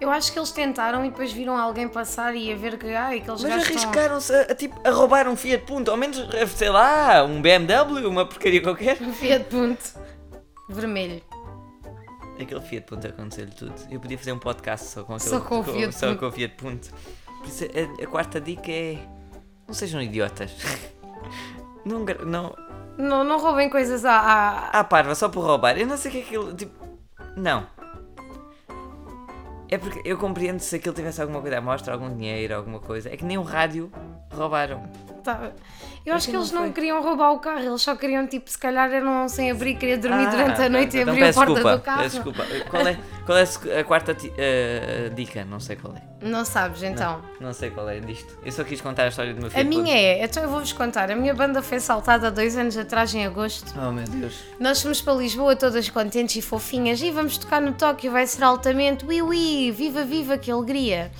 Eu 0.00 0.10
acho 0.10 0.32
que 0.32 0.38
eles 0.38 0.50
tentaram 0.52 1.04
e 1.04 1.10
depois 1.10 1.32
viram 1.32 1.56
alguém 1.58 1.88
passar 1.88 2.34
e 2.36 2.52
a 2.52 2.56
ver 2.56 2.78
que, 2.78 2.88
ai, 2.94 3.18
aqueles 3.18 3.42
mas 3.42 3.50
gajos 3.52 3.68
estão... 3.70 3.82
arriscaram-se 3.82 4.34
a, 4.34 4.40
a, 4.42 4.54
tipo, 4.54 4.80
a 4.86 4.90
roubar 4.90 5.26
um 5.28 5.36
Fiat 5.36 5.64
Punto. 5.64 5.90
Ao 5.90 5.96
menos, 5.96 6.18
sei 6.56 6.70
lá, 6.70 7.24
um 7.24 7.42
BMW, 7.42 8.06
uma 8.08 8.24
porcaria 8.26 8.62
qualquer. 8.62 8.96
Um 9.02 9.12
Fiat 9.12 9.44
Punto 9.46 9.98
vermelho. 10.68 11.20
Aquele 12.44 12.60
Fiat 12.60 12.86
Punto 12.86 13.06
aconteceu-lhe 13.06 13.50
tudo. 13.52 13.74
Eu 13.90 14.00
podia 14.00 14.18
fazer 14.18 14.32
um 14.32 14.38
podcast 14.38 14.86
só 14.86 15.02
com 15.04 15.14
aquele 15.14 15.30
Só 15.30 15.40
com 15.40 15.60
o 15.60 15.64
Fiat 15.64 15.94
só 15.94 16.08
Punto. 16.08 16.18
com 16.20 16.26
o 16.26 16.32
Fiat 16.32 16.54
Punto. 16.56 16.90
Por 17.38 17.46
isso, 17.46 17.64
a, 17.64 18.02
a 18.04 18.06
quarta 18.06 18.40
dica 18.40 18.70
é. 18.70 18.98
Não 19.66 19.74
sejam 19.74 20.00
idiotas. 20.02 20.52
não, 21.84 22.04
não. 22.26 22.54
Não, 22.98 23.24
não 23.24 23.38
roubem 23.40 23.70
coisas 23.70 24.04
à... 24.04 24.12
à- 24.18 24.70
Ah, 24.80 24.84
parva, 24.84 25.14
só 25.14 25.28
por 25.28 25.42
roubar. 25.44 25.78
Eu 25.78 25.86
não 25.86 25.96
sei 25.96 26.10
o 26.10 26.12
que 26.12 26.18
é 26.18 26.22
aquilo. 26.22 26.54
Tipo. 26.54 26.84
Não. 27.36 27.66
É 29.68 29.78
porque 29.78 30.02
eu 30.04 30.18
compreendo 30.18 30.58
se 30.58 30.76
aquilo 30.76 30.94
tivesse 30.94 31.22
alguma 31.22 31.40
coisa 31.40 31.58
à 31.58 31.60
mostra, 31.60 31.94
algum 31.94 32.12
dinheiro, 32.14 32.54
alguma 32.56 32.80
coisa. 32.80 33.08
É 33.08 33.16
que 33.16 33.24
nem 33.24 33.38
um 33.38 33.42
rádio 33.42 33.90
roubaram. 34.32 34.82
Tá. 35.22 35.50
Eu 36.04 36.14
acho 36.14 36.28
que 36.30 36.36
eles 36.36 36.50
não 36.50 36.72
queriam 36.72 37.02
roubar 37.02 37.32
o 37.32 37.38
carro, 37.38 37.60
eles 37.60 37.82
só 37.82 37.94
queriam, 37.94 38.26
tipo, 38.26 38.48
se 38.50 38.58
calhar 38.58 38.90
eram 38.90 39.28
sem 39.28 39.50
abrir, 39.50 39.74
queria 39.76 39.98
dormir 39.98 40.26
Ah, 40.26 40.30
durante 40.30 40.62
a 40.62 40.68
noite 40.68 40.96
e 40.96 41.00
então 41.00 41.12
abrir 41.12 41.24
a 41.28 41.32
porta 41.32 41.54
do 41.76 41.80
carro. 41.82 42.02
desculpa. 42.02 42.46
Qual 42.70 42.86
é, 42.86 42.98
qual 43.24 43.38
é 43.38 43.44
a 43.78 43.84
quarta 43.84 44.16
eh, 44.36 45.10
dica? 45.14 45.44
Não 45.44 45.60
sei 45.60 45.76
qual 45.76 45.94
é. 45.94 46.10
Não 46.22 46.44
sabes, 46.44 46.82
então. 46.82 47.22
Não 47.40 47.52
sei 47.52 47.70
qual 47.70 47.88
é 47.88 47.98
disto. 47.98 48.38
Eu 48.44 48.52
só 48.52 48.62
quis 48.62 48.80
contar 48.80 49.04
a 49.04 49.08
história 49.08 49.32
do 49.32 49.40
meu 49.40 49.50
filho. 49.50 49.62
A 49.62 49.64
minha 49.64 49.96
é, 49.96 50.24
então 50.24 50.42
eu 50.42 50.50
vou-vos 50.50 50.72
contar. 50.72 51.10
A 51.10 51.16
minha 51.16 51.32
banda 51.32 51.62
foi 51.62 51.80
saltada 51.80 52.28
há 52.28 52.30
dois 52.30 52.56
anos 52.56 52.76
atrás, 52.76 53.14
em 53.14 53.24
agosto. 53.24 53.72
Oh 53.78 53.90
meu 53.90 54.04
Deus. 54.04 54.34
Nós 54.58 54.82
fomos 54.82 55.00
para 55.00 55.14
Lisboa 55.14 55.56
todas 55.56 55.88
contentes 55.88 56.36
e 56.36 56.42
fofinhas 56.42 57.00
e 57.00 57.10
vamos 57.10 57.38
tocar 57.38 57.60
no 57.60 57.72
Tóquio, 57.72 58.12
vai 58.12 58.26
ser 58.26 58.44
altamente. 58.44 59.04
Ui, 59.06 59.22
ui, 59.22 59.70
viva, 59.70 60.04
viva, 60.04 60.36
que 60.36 60.50
alegria! 60.50 61.10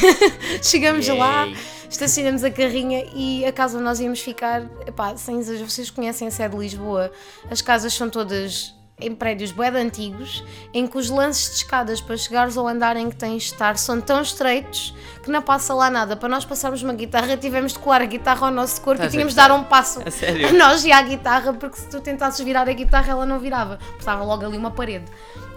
Chegamos 0.62 1.06
Yay. 1.06 1.18
lá, 1.18 1.48
estacionamos 1.88 2.42
a 2.42 2.50
carrinha 2.50 3.04
e 3.14 3.44
a 3.44 3.52
casa 3.52 3.76
onde 3.76 3.84
nós 3.84 4.00
íamos 4.00 4.20
ficar, 4.20 4.62
epá, 4.86 5.16
sem 5.16 5.38
exagero, 5.38 5.68
vocês 5.68 5.90
conhecem 5.90 6.28
a 6.28 6.30
sede 6.30 6.54
de 6.54 6.60
Lisboa, 6.60 7.12
as 7.50 7.60
casas 7.60 7.92
são 7.92 8.08
todas 8.08 8.75
em 8.98 9.14
prédios 9.14 9.52
bué 9.52 9.70
de 9.70 9.78
antigos, 9.78 10.42
em 10.72 10.86
que 10.86 10.96
os 10.96 11.10
lances 11.10 11.50
de 11.50 11.56
escadas 11.56 12.00
para 12.00 12.16
chegares 12.16 12.56
ao 12.56 12.66
andar 12.66 12.96
em 12.96 13.10
que 13.10 13.16
tens 13.16 13.42
de 13.42 13.52
estar 13.52 13.76
são 13.76 14.00
tão 14.00 14.22
estreitos 14.22 14.94
que 15.22 15.30
não 15.30 15.42
passa 15.42 15.74
lá 15.74 15.90
nada. 15.90 16.16
Para 16.16 16.28
nós 16.28 16.44
passarmos 16.44 16.82
uma 16.82 16.94
guitarra, 16.94 17.36
tivemos 17.36 17.72
de 17.72 17.78
colar 17.78 18.00
a 18.00 18.06
guitarra 18.06 18.46
ao 18.46 18.52
nosso 18.52 18.80
corpo 18.80 19.02
Estás 19.02 19.12
e 19.12 19.16
tínhamos 19.16 19.34
de 19.34 19.36
dar 19.36 19.52
um 19.52 19.64
passo 19.64 20.00
A 20.00 20.48
a 20.48 20.52
nós 20.52 20.84
e 20.84 20.92
à 20.92 21.02
guitarra, 21.02 21.52
porque 21.52 21.76
se 21.76 21.88
tu 21.88 22.00
tentasses 22.00 22.42
virar 22.44 22.68
a 22.68 22.72
guitarra, 22.72 23.10
ela 23.10 23.26
não 23.26 23.38
virava. 23.38 23.76
porque 23.76 23.98
Estava 23.98 24.24
logo 24.24 24.46
ali 24.46 24.56
uma 24.56 24.70
parede. 24.70 25.04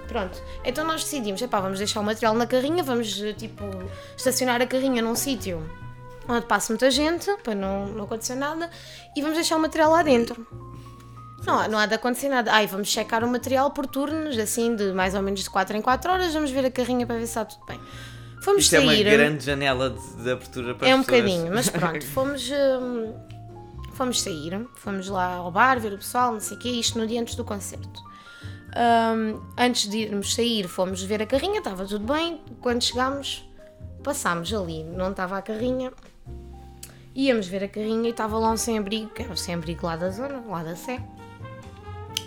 Pronto, 0.08 0.42
então 0.66 0.84
nós 0.84 1.04
decidimos, 1.04 1.40
epá, 1.40 1.60
vamos 1.60 1.78
deixar 1.78 2.00
o 2.00 2.04
material 2.04 2.34
na 2.34 2.48
carrinha, 2.48 2.84
vamos, 2.84 3.22
eh, 3.22 3.32
tipo, 3.34 3.64
estacionar 4.18 4.60
a 4.60 4.66
carrinha 4.66 5.04
num 5.04 5.14
sítio 5.14 5.64
onde 6.28 6.46
passa 6.46 6.74
muita 6.74 6.92
gente, 6.92 7.32
para 7.44 7.56
não, 7.56 7.88
não 7.88 8.06
acontecer 8.06 8.36
nada, 8.36 8.70
e 9.16 9.22
vamos 9.22 9.36
deixar 9.36 9.56
o 9.56 9.60
material 9.60 9.92
lá 9.92 10.04
dentro. 10.04 10.69
Não, 11.46 11.68
não 11.70 11.80
há 11.80 11.86
de 11.86 11.96
acontecer 11.96 12.30
nada. 12.30 12.52
Ai, 12.54 12.68
vamos 12.68 12.90
checar 12.90 13.24
o 13.24 13.28
material 13.28 13.72
por 13.72 13.88
turnos, 13.88 14.38
assim, 14.38 14.76
de 14.76 14.92
mais 14.92 15.16
ou 15.16 15.22
menos 15.22 15.42
de 15.42 15.50
4 15.50 15.76
em 15.78 15.82
4 15.82 16.12
horas, 16.12 16.34
vamos 16.34 16.52
ver 16.52 16.66
a 16.66 16.72
carrinha 16.72 17.06
para 17.08 17.16
ver 17.16 17.22
se 17.26 17.30
está 17.30 17.46
tudo 17.46 17.66
bem. 17.66 17.80
Fomos 18.44 18.64
Isto 18.64 18.76
é 18.76 18.80
uma 18.80 18.92
sair. 18.94 19.04
grande 19.04 19.46
janela 19.46 19.90
de, 19.90 20.24
de 20.24 20.32
abertura 20.32 20.76
para 20.76 20.88
É 20.88 20.96
um 20.96 21.04
pessoas. 21.04 21.22
bocadinho, 21.22 21.54
mas 21.54 21.68
pronto, 21.72 22.06
fomos, 22.08 22.50
hum, 22.50 23.14
fomos 23.94 24.22
sair, 24.22 24.66
fomos 24.76 25.08
lá 25.10 25.36
ao 25.36 25.52
bar, 25.52 25.80
ver 25.80 25.94
o 25.94 25.98
pessoal, 25.98 26.34
não 26.34 26.40
sei 26.40 26.56
o 26.56 26.60
quê, 26.60 26.70
isto 26.70 26.98
no 27.00 27.06
dia 27.08 27.20
antes 27.22 27.36
do 27.36 27.44
concerto. 27.44 28.02
Hum, 28.70 29.42
antes 29.58 29.90
de 29.90 29.98
irmos 30.00 30.34
sair, 30.36 30.68
fomos 30.68 31.02
ver 31.04 31.22
a 31.22 31.26
carrinha, 31.26 31.58
estava 31.60 31.86
tudo 31.86 32.06
bem. 32.14 32.40
Quando 32.62 32.82
chegámos, 32.84 33.44
passámos 34.04 34.54
ali, 34.54 34.84
não 34.84 35.12
estava 35.12 35.38
a 35.38 35.42
carrinha. 35.42 35.92
Íamos 37.16 37.48
ver 37.48 37.64
a 37.64 37.68
carrinha 37.68 38.08
e 38.08 38.12
estava 38.12 38.38
lá 38.38 38.52
um 38.52 38.58
sem-abrigo, 38.58 39.10
que 39.10 39.24
era 39.24 39.34
o 39.34 39.38
sem-abrigo 39.38 39.86
lá 39.86 39.96
da 39.98 40.10
zona, 40.12 40.42
lá 40.48 40.64
da 40.64 40.76
Sé. 40.76 41.02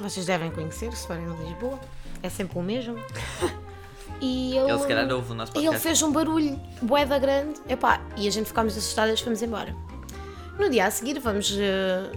Vocês 0.03 0.27
devem 0.27 0.51
conhecer, 0.51 0.93
se 0.93 1.07
forem 1.07 1.25
de 1.25 1.43
Lisboa, 1.45 1.79
é 2.23 2.29
sempre 2.29 2.59
o 2.59 2.63
mesmo. 2.63 2.97
E 4.21 4.57
ele, 4.57 4.71
Ele 4.71 4.79
se 4.79 4.87
calhar 4.87 5.13
ouve 5.13 5.33
o 5.33 5.35
nosso 5.35 5.53
ele 5.59 5.79
fez 5.79 6.01
um 6.01 6.13
barulho 6.13 6.61
boeda 6.81 7.19
grande 7.19 7.61
epá, 7.69 8.01
e 8.17 8.29
a 8.29 8.31
gente 8.31 8.47
ficámos 8.47 8.77
assustadas 8.77 9.19
e 9.19 9.25
fomos 9.25 9.43
embora. 9.43 9.75
No 10.59 10.71
dia 10.71 10.87
a 10.87 10.91
seguir 10.93 11.19
vamos 11.19 11.53
eh, 11.59 12.09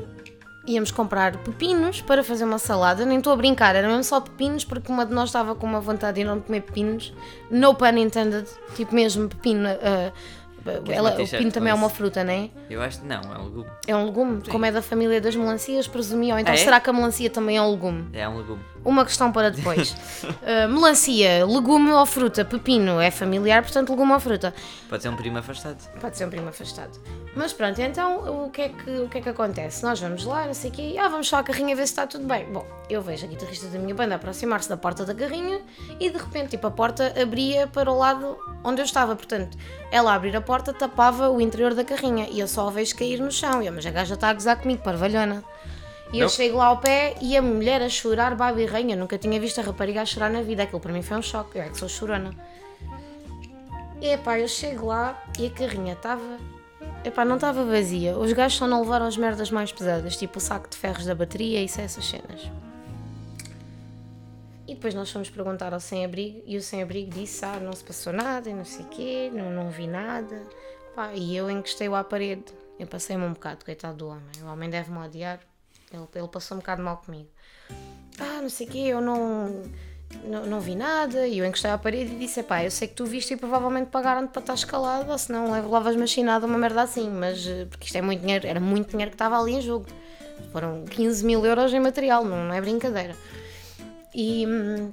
íamos 0.67 0.91
comprar 0.91 1.35
pepinos 1.37 2.01
para 2.01 2.23
fazer 2.23 2.43
uma 2.43 2.59
salada. 2.59 3.05
Nem 3.05 3.17
estou 3.17 3.33
a 3.33 3.35
brincar, 3.35 3.75
eram 3.75 3.89
mesmo 3.89 4.03
só 4.03 4.21
pepinos 4.21 4.63
porque 4.63 4.91
uma 4.91 5.03
de 5.03 5.13
nós 5.13 5.29
estava 5.29 5.55
com 5.55 5.65
uma 5.65 5.81
vontade 5.81 6.21
enorme 6.21 6.41
de 6.41 6.47
comer 6.47 6.61
pepinos. 6.61 7.11
No 7.49 7.73
pun 7.73 7.97
intended, 7.97 8.47
tipo 8.75 8.93
mesmo 8.93 9.27
pepino. 9.27 9.67
eh, 9.67 10.11
ela- 10.89 11.13
o 11.13 11.15
pepino 11.29 11.51
também 11.51 11.71
é 11.71 11.73
uma 11.73 11.89
fruta, 11.89 12.23
não 12.23 12.33
é? 12.33 12.49
Eu 12.69 12.81
acho 12.81 12.99
que 13.01 13.05
não, 13.05 13.21
é 13.21 13.37
um 13.37 13.43
legume. 13.45 13.65
É 13.87 13.95
um 13.95 14.05
legume, 14.05 14.41
como 14.49 14.65
é 14.65 14.71
da 14.71 14.81
família 14.81 15.21
das 15.21 15.35
melancias, 15.35 15.87
presumi. 15.87 16.31
Ou 16.31 16.39
então 16.39 16.53
Ah, 16.53 16.55
é? 16.55 16.59
será 16.59 16.79
que 16.79 16.89
a 16.89 16.93
melancia 16.93 17.29
também 17.29 17.57
é 17.57 17.61
um 17.61 17.71
legume? 17.71 18.07
É 18.13 18.27
um 18.27 18.37
legume. 18.37 18.63
Uma 18.85 19.03
questão 19.03 19.31
para 19.31 19.49
depois. 19.49 19.91
Uh, 20.23 20.69
melancia, 20.71 21.43
legume 21.43 21.91
ou 21.91 22.05
fruta? 22.05 22.45
Pepino 22.45 23.01
é 23.01 23.09
familiar, 23.09 23.63
portanto, 23.63 23.89
legume 23.89 24.13
ou 24.13 24.19
fruta. 24.19 24.53
Pode 24.87 25.01
ser 25.01 25.09
um 25.09 25.15
primo 25.15 25.39
afastado. 25.39 25.77
Pode 25.99 26.15
ser 26.15 26.25
um 26.25 26.29
primo 26.29 26.49
afastado. 26.49 26.99
Mas 27.35 27.51
pronto, 27.51 27.81
então 27.81 28.45
o 28.45 28.49
que, 28.51 28.61
é 28.61 28.69
que, 28.69 28.91
o 28.91 29.09
que 29.09 29.17
é 29.17 29.21
que 29.21 29.29
acontece? 29.29 29.83
Nós 29.83 29.99
vamos 29.99 30.23
lá, 30.23 30.45
não 30.45 30.53
sei 30.53 30.69
o 30.69 30.73
quê, 30.73 30.95
ah, 30.99 31.09
vamos 31.09 31.27
só 31.27 31.37
à 31.37 31.43
carrinha 31.43 31.75
ver 31.75 31.87
se 31.87 31.93
está 31.93 32.05
tudo 32.05 32.25
bem. 32.25 32.45
Bom, 32.45 32.65
eu 32.87 33.01
vejo 33.01 33.25
a 33.25 33.27
guitarrista 33.27 33.67
da 33.67 33.79
minha 33.79 33.95
banda 33.95 34.15
aproximar-se 34.15 34.69
da 34.69 34.77
porta 34.77 35.03
da 35.03 35.15
carrinha 35.15 35.61
e 35.99 36.09
de 36.09 36.17
repente, 36.17 36.51
tipo, 36.51 36.67
a 36.67 36.71
porta 36.71 37.13
abria 37.19 37.65
para 37.65 37.91
o 37.91 37.97
lado 37.97 38.37
onde 38.63 38.81
eu 38.81 38.85
estava. 38.85 39.15
Portanto, 39.15 39.57
ela 39.91 40.11
a 40.11 40.15
abrir 40.15 40.35
a 40.35 40.41
porta 40.41 40.73
tapava 40.73 41.29
o 41.29 41.41
interior 41.41 41.73
da 41.73 41.83
carrinha 41.83 42.27
e 42.29 42.39
eu 42.39 42.47
só 42.47 42.67
a 42.67 42.71
vejo 42.71 42.95
cair 42.95 43.19
no 43.19 43.31
chão. 43.31 43.63
E 43.63 43.67
eu, 43.67 43.73
mas 43.73 43.85
a 43.85 43.91
gaja 43.91 44.13
está 44.13 44.29
a 44.29 44.33
gozar 44.33 44.61
comigo, 44.61 44.83
parvalhona. 44.83 45.43
E 46.15 46.19
eu 46.19 46.29
chego 46.29 46.57
lá 46.59 46.67
ao 46.67 46.77
pé 46.77 47.13
e 47.21 47.35
a 47.35 47.41
mulher 47.41 47.81
a 47.81 47.89
chorar, 47.89 48.35
babi 48.35 48.61
e 48.61 48.65
rainha. 48.65 48.95
Nunca 48.95 49.17
tinha 49.17 49.37
visto 49.37 49.59
a 49.59 49.63
rapariga 49.63 50.01
a 50.01 50.05
chorar 50.05 50.29
na 50.29 50.41
vida. 50.41 50.63
Aquilo 50.63 50.79
para 50.79 50.93
mim 50.93 51.01
foi 51.01 51.17
um 51.17 51.21
choque. 51.21 51.57
Eu 51.57 51.63
é 51.63 51.69
que 51.69 51.77
sou 51.77 51.89
chorona. 51.89 52.31
E 53.99 54.07
epá, 54.07 54.39
eu 54.39 54.47
chego 54.47 54.85
lá 54.85 55.21
e 55.37 55.47
a 55.47 55.49
carrinha 55.49 55.91
estava. 55.91 56.39
Epá, 57.03 57.25
não 57.25 57.35
estava 57.35 57.65
vazia. 57.65 58.17
Os 58.17 58.31
gajos 58.31 58.57
só 58.57 58.65
não 58.65 58.81
levaram 58.81 59.07
as 59.07 59.17
merdas 59.17 59.51
mais 59.51 59.73
pesadas, 59.73 60.15
tipo 60.15 60.37
o 60.37 60.41
saco 60.41 60.69
de 60.69 60.77
ferros 60.77 61.05
da 61.05 61.13
bateria 61.13 61.59
e 61.59 61.65
essas 61.65 62.05
cenas. 62.05 62.49
E 64.65 64.73
depois 64.73 64.93
nós 64.93 65.11
fomos 65.11 65.29
perguntar 65.29 65.73
ao 65.73 65.81
sem-abrigo 65.81 66.41
e 66.45 66.55
o 66.55 66.61
sem-abrigo 66.61 67.11
disse: 67.11 67.43
Ah, 67.43 67.59
não 67.59 67.73
se 67.73 67.83
passou 67.83 68.13
nada 68.13 68.49
e 68.49 68.53
não 68.53 68.63
sei 68.63 68.85
o 68.85 68.87
quê, 68.87 69.31
não, 69.33 69.51
não 69.51 69.69
vi 69.69 69.85
nada. 69.85 70.43
Pá, 70.95 71.11
e 71.13 71.35
eu 71.35 71.51
encostei-o 71.51 71.93
à 71.93 72.05
parede. 72.05 72.45
Eu 72.79 72.87
passei-me 72.87 73.25
um 73.25 73.33
bocado, 73.33 73.65
coitado 73.65 73.97
do 73.97 74.07
homem. 74.07 74.43
O 74.43 74.47
homem 74.47 74.69
deve-me 74.69 74.99
odiar. 74.99 75.41
Ele, 75.95 76.07
ele 76.15 76.27
passou 76.27 76.57
um 76.57 76.59
bocado 76.59 76.81
mal 76.81 76.97
comigo. 76.97 77.29
Ah, 78.19 78.41
não 78.41 78.49
sei 78.49 78.67
o 78.67 78.69
quê, 78.69 78.79
eu 78.79 79.01
não, 79.01 79.63
não, 80.23 80.45
não 80.45 80.59
vi 80.59 80.75
nada. 80.75 81.27
E 81.27 81.39
eu 81.39 81.45
encostei 81.45 81.71
à 81.71 81.77
parede 81.77 82.13
e 82.13 82.19
disse: 82.19 82.43
Pá, 82.43 82.63
eu 82.63 82.71
sei 82.71 82.87
que 82.87 82.93
tu 82.93 83.05
viste 83.05 83.33
e 83.33 83.37
provavelmente 83.37 83.87
pagaram-te 83.87 84.31
para 84.31 84.41
estar 84.41 84.53
escalado, 84.53 85.11
ou 85.11 85.17
senão 85.17 85.51
levavas 85.51 85.95
machinada 85.95 86.45
uma 86.45 86.57
merda 86.57 86.81
assim. 86.81 87.09
Mas, 87.09 87.45
eh, 87.47 87.65
porque 87.65 87.85
isto 87.85 87.97
é 87.97 88.01
muito 88.01 88.21
dinheiro, 88.21 88.47
era 88.47 88.59
muito 88.59 88.91
dinheiro 88.91 89.11
que 89.11 89.15
estava 89.15 89.39
ali 89.39 89.53
em 89.53 89.61
jogo. 89.61 89.85
Foram 90.51 90.85
15 90.85 91.25
mil 91.25 91.45
euros 91.45 91.73
em 91.73 91.79
material, 91.79 92.23
não, 92.23 92.45
não 92.45 92.53
é 92.53 92.61
brincadeira. 92.61 93.15
E, 94.13 94.45
hum, 94.47 94.91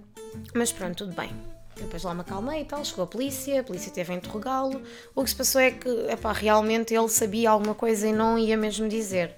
mas 0.54 0.72
pronto, 0.72 1.04
tudo 1.04 1.14
bem. 1.14 1.30
Depois 1.76 2.02
lá 2.02 2.14
me 2.14 2.20
acalmei 2.20 2.62
e 2.62 2.64
tal, 2.64 2.84
chegou 2.84 3.04
a 3.04 3.06
polícia, 3.06 3.60
a 3.60 3.64
polícia 3.64 3.90
teve 3.90 4.12
a 4.12 4.16
interrogá-lo. 4.16 4.82
O 5.14 5.24
que 5.24 5.30
se 5.30 5.36
passou 5.36 5.60
é 5.60 5.70
que, 5.70 5.88
epá, 6.10 6.32
realmente 6.32 6.94
ele 6.94 7.08
sabia 7.08 7.50
alguma 7.50 7.74
coisa 7.74 8.06
e 8.06 8.12
não 8.12 8.38
ia 8.38 8.56
mesmo 8.56 8.88
dizer. 8.88 9.34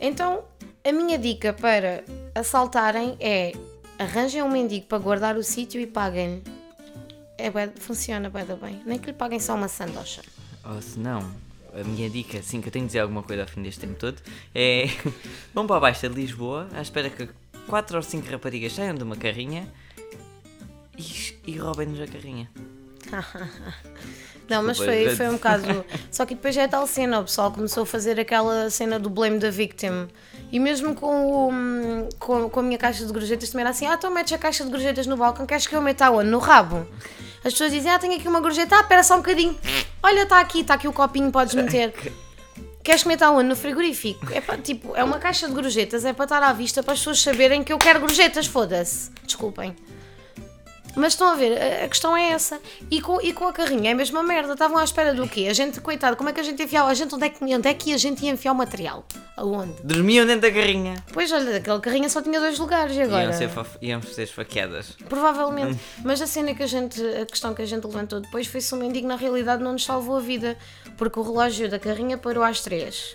Então, 0.00 0.44
a 0.86 0.92
minha 0.92 1.18
dica 1.18 1.52
para 1.52 2.04
assaltarem 2.32 3.16
é 3.18 3.52
arranjem 3.98 4.40
um 4.42 4.48
mendigo 4.48 4.86
para 4.86 4.98
guardar 4.98 5.36
o 5.36 5.42
sítio 5.42 5.80
e 5.80 5.86
paguem-lhe. 5.86 6.44
É, 7.36 7.50
funciona 7.80 8.30
da 8.30 8.54
bem. 8.54 8.80
Nem 8.86 8.96
que 8.96 9.06
lhe 9.06 9.12
paguem 9.12 9.40
só 9.40 9.56
uma 9.56 9.66
sandocha. 9.66 10.22
Ou 10.64 10.80
se 10.80 10.96
não, 10.98 11.28
a 11.74 11.82
minha 11.82 12.08
dica, 12.08 12.38
assim 12.38 12.60
que 12.60 12.68
eu 12.68 12.72
tenho 12.72 12.84
de 12.84 12.90
dizer 12.90 13.00
alguma 13.00 13.24
coisa 13.24 13.42
ao 13.42 13.48
fim 13.48 13.62
deste 13.62 13.80
tempo 13.80 13.94
todo, 13.94 14.22
é 14.54 14.86
vão 15.52 15.66
para 15.66 15.76
a 15.76 15.80
Baixa 15.80 16.08
de 16.08 16.14
Lisboa 16.14 16.68
à 16.72 16.80
espera 16.80 17.10
que 17.10 17.28
4 17.66 17.96
ou 17.96 18.02
5 18.02 18.30
raparigas 18.30 18.72
saiam 18.72 18.94
de 18.94 19.02
uma 19.02 19.16
carrinha 19.16 19.68
e, 20.96 21.50
e 21.50 21.58
roubem-nos 21.58 22.00
a 22.00 22.06
carrinha. 22.06 22.48
Não, 24.48 24.62
mas 24.62 24.78
foi, 24.78 25.14
foi 25.16 25.28
um 25.28 25.32
bocado. 25.32 25.84
Só 26.10 26.24
que 26.24 26.34
depois 26.34 26.54
já 26.54 26.62
é 26.62 26.68
tal 26.68 26.86
cena, 26.86 27.20
o 27.20 27.24
pessoal 27.24 27.50
começou 27.50 27.82
a 27.82 27.86
fazer 27.86 28.18
aquela 28.20 28.70
cena 28.70 28.98
do 28.98 29.10
blame 29.10 29.38
da 29.38 29.50
victim. 29.50 30.08
E 30.52 30.60
mesmo 30.60 30.94
com, 30.94 31.48
o, 31.48 32.08
com, 32.18 32.48
com 32.48 32.60
a 32.60 32.62
minha 32.62 32.78
caixa 32.78 33.04
de 33.04 33.12
gorjetas 33.12 33.50
também 33.50 33.62
era 33.62 33.70
assim: 33.70 33.86
ah, 33.86 33.94
então 33.94 34.10
metes 34.10 34.32
a 34.32 34.38
caixa 34.38 34.64
de 34.64 34.70
gorjetas 34.70 35.06
no 35.06 35.16
balcão, 35.16 35.46
queres 35.46 35.66
que 35.66 35.74
eu 35.74 35.82
meta 35.82 36.06
aonde? 36.06 36.30
No 36.30 36.38
rabo. 36.38 36.86
As 37.44 37.52
pessoas 37.52 37.72
dizem: 37.72 37.90
ah, 37.90 37.98
tenho 37.98 38.14
aqui 38.14 38.28
uma 38.28 38.40
gorjeta, 38.40 38.76
ah, 38.76 38.80
espera 38.80 39.02
só 39.02 39.14
um 39.14 39.18
bocadinho. 39.18 39.58
Olha, 40.02 40.22
está 40.22 40.38
aqui, 40.38 40.60
está 40.60 40.74
aqui 40.74 40.86
o 40.86 40.92
copinho, 40.92 41.32
podes 41.32 41.54
meter. 41.54 41.92
Queres 42.84 43.02
que 43.02 43.08
meta 43.08 43.26
aonde? 43.26 43.48
No 43.48 43.56
frigorífico. 43.56 44.32
É 44.32 44.40
pá, 44.40 44.56
tipo, 44.56 44.94
é 44.94 45.02
uma 45.02 45.18
caixa 45.18 45.48
de 45.48 45.54
gorjetas, 45.54 46.04
é 46.04 46.12
para 46.12 46.24
estar 46.24 46.40
à 46.40 46.52
vista 46.52 46.84
para 46.84 46.92
as 46.92 47.00
pessoas 47.00 47.20
saberem 47.20 47.64
que 47.64 47.72
eu 47.72 47.78
quero 47.78 47.98
gorjetas, 47.98 48.46
foda-se. 48.46 49.10
Desculpem. 49.24 49.74
Mas 50.96 51.12
estão 51.12 51.28
a 51.28 51.34
ver, 51.36 51.56
a- 51.56 51.84
a 51.84 51.88
questão 51.88 52.16
é 52.16 52.30
essa. 52.30 52.58
E 52.90 53.00
com, 53.00 53.20
e 53.20 53.32
com 53.32 53.46
a 53.46 53.52
carrinha 53.52 53.90
é 53.90 53.92
a 53.92 53.96
mesma 53.96 54.22
merda. 54.22 54.54
Estavam 54.54 54.78
à 54.78 54.84
espera 54.84 55.14
do 55.14 55.28
quê? 55.28 55.46
A 55.48 55.52
gente, 55.52 55.80
coitado, 55.80 56.16
como 56.16 56.30
é 56.30 56.32
que 56.32 56.40
a 56.40 56.42
gente 56.42 56.62
enfiava? 56.62 56.88
A 56.90 56.94
gente, 56.94 57.14
onde 57.14 57.26
é 57.26 57.28
que, 57.28 57.44
onde 57.44 57.68
é 57.68 57.74
que 57.74 57.92
a 57.92 57.98
gente 57.98 58.24
ia 58.24 58.30
enfiar 58.32 58.52
o 58.52 58.54
material? 58.54 59.04
Aonde? 59.36 59.74
Dormiam 59.84 60.24
dentro 60.26 60.42
da 60.42 60.50
carrinha. 60.50 61.04
Pois 61.12 61.30
olha, 61.30 61.58
aquela 61.58 61.78
carrinha 61.80 62.08
só 62.08 62.22
tinha 62.22 62.40
dois 62.40 62.58
lugares 62.58 62.96
e 62.96 63.02
agora. 63.02 63.24
Iam 63.24 63.32
ser, 63.34 63.50
iam 63.82 64.02
ser 64.02 64.22
esfaqueadas. 64.22 64.96
Provavelmente. 65.08 65.78
Mas 66.02 66.22
a 66.22 66.26
cena 66.26 66.54
que 66.54 66.62
a 66.62 66.66
gente, 66.66 67.00
a 67.20 67.26
questão 67.26 67.52
que 67.52 67.60
a 67.60 67.66
gente 67.66 67.84
levantou 67.86 68.20
depois 68.20 68.46
foi 68.46 68.60
se 68.62 68.72
o 68.72 68.76
mendigo 68.78 69.06
na 69.06 69.16
realidade 69.16 69.62
não 69.62 69.72
nos 69.72 69.84
salvou 69.84 70.16
a 70.16 70.20
vida. 70.20 70.56
Porque 70.96 71.20
o 71.20 71.22
relógio 71.22 71.68
da 71.68 71.78
carrinha 71.78 72.16
parou 72.16 72.42
às 72.42 72.60
três. 72.62 73.14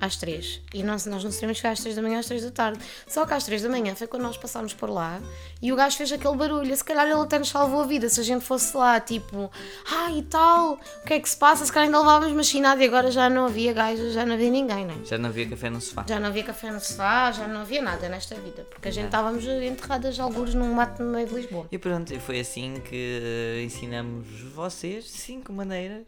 Às 0.00 0.16
3. 0.16 0.60
E 0.74 0.82
nós, 0.82 1.06
nós 1.06 1.22
não 1.24 1.30
sabíamos 1.30 1.60
que 1.60 1.66
era 1.66 1.72
às 1.72 1.80
3 1.80 1.96
da 1.96 2.02
manhã, 2.02 2.18
às 2.18 2.26
3 2.26 2.44
da 2.44 2.50
tarde. 2.50 2.80
Só 3.06 3.26
que 3.26 3.34
às 3.34 3.44
3 3.44 3.62
da 3.62 3.68
manhã 3.68 3.94
foi 3.94 4.06
quando 4.06 4.22
nós 4.22 4.36
passámos 4.36 4.74
por 4.74 4.90
lá 4.90 5.20
e 5.60 5.72
o 5.72 5.76
gajo 5.76 5.96
fez 5.96 6.12
aquele 6.12 6.36
barulho. 6.36 6.74
Se 6.76 6.84
calhar 6.84 7.06
ele 7.06 7.20
até 7.20 7.38
nos 7.38 7.48
salvou 7.48 7.82
a 7.82 7.86
vida. 7.86 8.08
Se 8.08 8.20
a 8.20 8.24
gente 8.24 8.44
fosse 8.44 8.76
lá, 8.76 9.00
tipo, 9.00 9.50
ah 9.90 10.10
e 10.12 10.22
tal, 10.22 10.74
o 10.74 11.06
que 11.06 11.14
é 11.14 11.20
que 11.20 11.28
se 11.28 11.36
passa? 11.36 11.64
Se 11.64 11.72
calhar 11.72 11.86
ainda 11.86 11.98
levávamos 11.98 12.34
machinado 12.34 12.80
e 12.82 12.84
agora 12.84 13.10
já 13.10 13.28
não 13.28 13.46
havia 13.46 13.72
gajo, 13.72 14.10
já 14.10 14.24
não 14.24 14.34
havia 14.34 14.50
ninguém, 14.50 14.84
né? 14.86 14.96
Já 15.04 15.18
não 15.18 15.28
havia 15.28 15.48
café 15.48 15.70
no 15.70 15.80
sofá. 15.80 16.04
Já 16.08 16.20
não 16.20 16.28
havia 16.28 16.44
café 16.44 16.70
no 16.70 16.80
sofá, 16.80 17.32
já 17.32 17.46
não 17.46 17.60
havia 17.60 17.82
nada 17.82 18.08
nesta 18.08 18.34
vida. 18.36 18.66
Porque 18.70 18.88
a 18.88 18.90
gente 18.90 19.06
estávamos 19.06 19.44
enterradas 19.44 20.18
alguns 20.18 20.54
num 20.54 20.72
mato 20.74 21.02
no 21.02 21.12
meio 21.12 21.26
de 21.26 21.34
Lisboa. 21.34 21.66
E 21.70 21.78
pronto, 21.78 22.18
foi 22.20 22.40
assim 22.40 22.80
que 22.80 23.20
eh, 23.22 23.62
ensinamos 23.62 24.28
vocês 24.54 25.04
cinco 25.10 25.52
maneiras. 25.52 26.06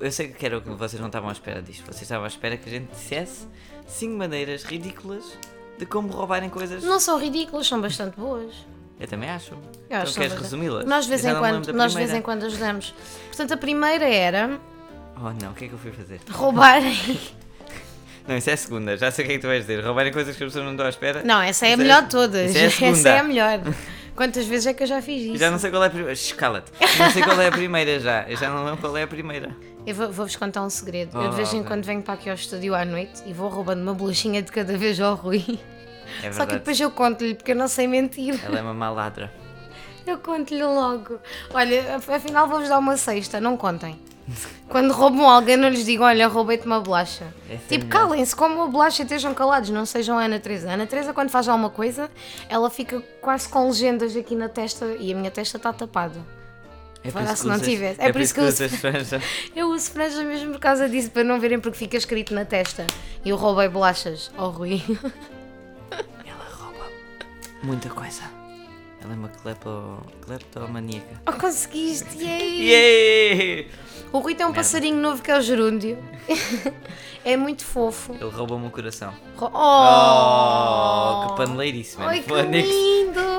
Eu 0.00 0.10
sei 0.10 0.28
que 0.28 0.44
era 0.44 0.58
o 0.58 0.60
que 0.60 0.70
vocês 0.70 1.00
não 1.00 1.06
estavam 1.06 1.28
à 1.28 1.32
espera 1.32 1.62
disto. 1.62 1.84
Vocês 1.84 2.02
estavam 2.02 2.24
à 2.24 2.28
espera 2.28 2.56
que 2.56 2.68
a 2.68 2.72
gente 2.72 2.90
dissesse 2.90 3.46
cinco 3.86 4.16
maneiras 4.16 4.64
ridículas 4.64 5.24
de 5.78 5.86
como 5.86 6.08
roubarem 6.08 6.50
coisas. 6.50 6.82
Não 6.82 6.98
são 6.98 7.18
ridículas, 7.18 7.66
são 7.66 7.80
bastante 7.80 8.16
boas. 8.16 8.52
Eu 8.98 9.06
também 9.06 9.30
acho. 9.30 9.52
Eu 9.52 9.60
então 9.86 10.02
acho 10.02 10.14
queres 10.14 10.34
resumi-las? 10.34 10.84
Nós 10.84 11.04
de 11.04 11.10
vez 11.10 11.24
em 11.24 11.34
quando, 11.36 11.72
nós 11.72 11.94
vez 11.94 12.12
em 12.12 12.20
quando 12.20 12.44
ajudamos. 12.46 12.92
Portanto, 13.28 13.54
a 13.54 13.56
primeira 13.56 14.04
era 14.04 14.58
Oh 15.20 15.32
não, 15.42 15.50
o 15.50 15.54
que 15.54 15.64
é 15.64 15.68
que 15.68 15.74
eu 15.74 15.78
fui 15.78 15.92
fazer? 15.92 16.20
roubarem. 16.30 16.96
Não, 18.26 18.36
isso 18.36 18.50
é 18.50 18.52
a 18.52 18.56
segunda. 18.58 18.94
Já 18.94 19.10
sei 19.10 19.24
o 19.24 19.26
que 19.26 19.32
é 19.32 19.36
que 19.36 19.40
tu 19.40 19.46
vais 19.46 19.62
dizer. 19.62 19.82
Roubarem 19.82 20.12
coisas 20.12 20.36
que 20.36 20.44
as 20.44 20.48
pessoas 20.48 20.62
não 20.66 20.72
estão 20.72 20.84
à 20.84 20.90
espera. 20.90 21.22
Não, 21.24 21.40
essa 21.40 21.66
é 21.66 21.70
a 21.70 21.72
é- 21.72 21.76
melhor 21.76 22.02
de 22.02 22.10
todas. 22.10 22.54
é 22.54 22.64
a 22.64 22.66
essa 22.90 23.08
é 23.08 23.18
a 23.20 23.22
melhor. 23.22 23.60
Quantas 24.18 24.46
vezes 24.46 24.66
é 24.66 24.74
que 24.74 24.82
eu 24.82 24.86
já 24.88 25.00
fiz 25.00 25.22
isso? 25.26 25.36
Já 25.36 25.48
não 25.48 25.60
sei 25.60 25.70
qual 25.70 25.80
é 25.84 25.86
a 25.86 25.90
primeira. 25.90 26.12
Escala-te. 26.12 26.72
Não 26.98 27.10
sei 27.12 27.22
qual 27.22 27.40
é 27.40 27.46
a 27.46 27.52
primeira 27.52 28.00
já. 28.00 28.24
Eu 28.28 28.36
já 28.36 28.50
não 28.50 28.64
lembro 28.64 28.80
qual 28.80 28.96
é 28.96 29.04
a 29.04 29.06
primeira. 29.06 29.56
Eu 29.86 29.94
vou- 29.94 30.10
vou-vos 30.10 30.34
contar 30.34 30.62
um 30.64 30.68
segredo. 30.70 31.16
eu 31.16 31.22
de 31.22 31.28
Oh, 31.28 31.32
vez 31.32 31.54
em 31.54 31.62
quando 31.62 31.84
venho 31.84 32.02
para 32.02 32.14
aqui 32.14 32.28
ao 32.28 32.34
estúdio 32.34 32.74
à 32.74 32.84
noite 32.84 33.22
e 33.26 33.32
vou 33.32 33.48
roubando 33.48 33.80
uma 33.80 33.94
bolachinha 33.94 34.42
de 34.42 34.50
cada 34.50 34.76
vez 34.76 35.00
ao 35.00 35.14
Rui. 35.14 35.44
É 36.20 36.32
Só 36.32 36.46
que 36.46 36.54
depois 36.54 36.80
eu 36.80 36.90
conto-lhe, 36.90 37.36
porque 37.36 37.52
eu 37.52 37.56
não 37.56 37.68
sei 37.68 37.86
mentir. 37.86 38.38
Ela 38.44 38.58
é 38.58 38.62
uma 38.62 38.74
maladra. 38.74 39.32
Eu 40.04 40.18
conto-lhe 40.18 40.64
logo. 40.64 41.20
Olha, 41.54 41.94
af- 41.96 42.10
afinal 42.10 42.48
vou-vos 42.48 42.68
dar 42.68 42.78
uma 42.78 42.96
sexta, 42.96 43.40
não 43.40 43.56
contem. 43.56 43.96
Quando 44.68 44.92
roubam 44.92 45.28
alguém, 45.28 45.56
não 45.56 45.68
lhes 45.68 45.84
digam, 45.86 46.04
olha, 46.06 46.28
roubei-te 46.28 46.66
uma 46.66 46.80
bolacha. 46.80 47.24
Essa 47.48 47.54
é 47.64 47.68
tipo, 47.68 47.86
calem-se, 47.86 48.36
como 48.36 48.62
a 48.62 48.66
bolacha 48.66 49.02
e 49.02 49.04
estejam 49.04 49.32
calados, 49.32 49.70
não 49.70 49.86
sejam 49.86 50.18
a 50.18 50.24
Ana 50.24 50.38
Teresa. 50.38 50.70
A 50.70 50.74
Ana 50.74 50.86
Teresa, 50.86 51.14
quando 51.14 51.30
faz 51.30 51.48
alguma 51.48 51.70
coisa, 51.70 52.10
ela 52.48 52.68
fica 52.68 53.00
quase 53.22 53.48
com 53.48 53.66
legendas 53.68 54.14
aqui 54.14 54.34
na 54.34 54.48
testa 54.48 54.84
e 55.00 55.12
a 55.12 55.16
minha 55.16 55.30
testa 55.30 55.56
está 55.56 55.72
tapada. 55.72 56.20
É 57.02 57.10
se 57.10 57.42
que 57.42 57.48
não 57.48 57.54
usas- 57.54 57.66
tivesse. 57.66 58.00
É 58.02 58.12
por 58.12 58.20
isso 58.20 58.34
que 58.34 58.40
eu 58.40 58.44
usas 58.44 58.74
franja. 58.74 59.22
Eu 59.56 59.68
uso 59.70 59.90
franja 59.92 60.22
mesmo 60.24 60.52
por 60.52 60.60
causa 60.60 60.88
disso, 60.88 61.10
para 61.10 61.24
não 61.24 61.38
verem 61.40 61.58
porque 61.60 61.78
fica 61.78 61.96
escrito 61.96 62.34
na 62.34 62.44
testa. 62.44 62.86
E 63.24 63.28
eu 63.30 63.36
roubei 63.36 63.68
bolachas 63.68 64.30
ao 64.36 64.50
Rui. 64.50 64.82
Ela 65.90 66.46
rouba 66.58 66.86
muita 67.62 67.88
coisa. 67.88 68.22
Ela 69.08 69.14
é 69.14 69.18
uma 69.20 69.28
clepto... 69.30 70.02
cleptomaníaca. 70.20 71.22
Oh, 71.26 71.32
conseguiste! 71.32 72.18
Yay! 72.22 72.68
Yay! 72.68 73.70
O 74.12 74.18
Rui 74.18 74.34
tem 74.34 74.44
um 74.44 74.52
passarinho 74.52 74.98
novo 74.98 75.22
que 75.22 75.30
é 75.30 75.38
o 75.38 75.40
gerúndio. 75.40 75.96
é 77.24 77.34
muito 77.34 77.64
fofo. 77.64 78.12
Ele 78.12 78.28
rouba-me 78.28 78.66
o 78.66 78.70
coração. 78.70 79.14
Oh, 79.40 79.48
Oh! 79.54 81.28
que 81.28 81.36
paneleirice, 81.38 81.96
mano. 81.96 82.10
Ai, 82.10 82.20
que 82.20 82.32
lindo! 82.32 83.37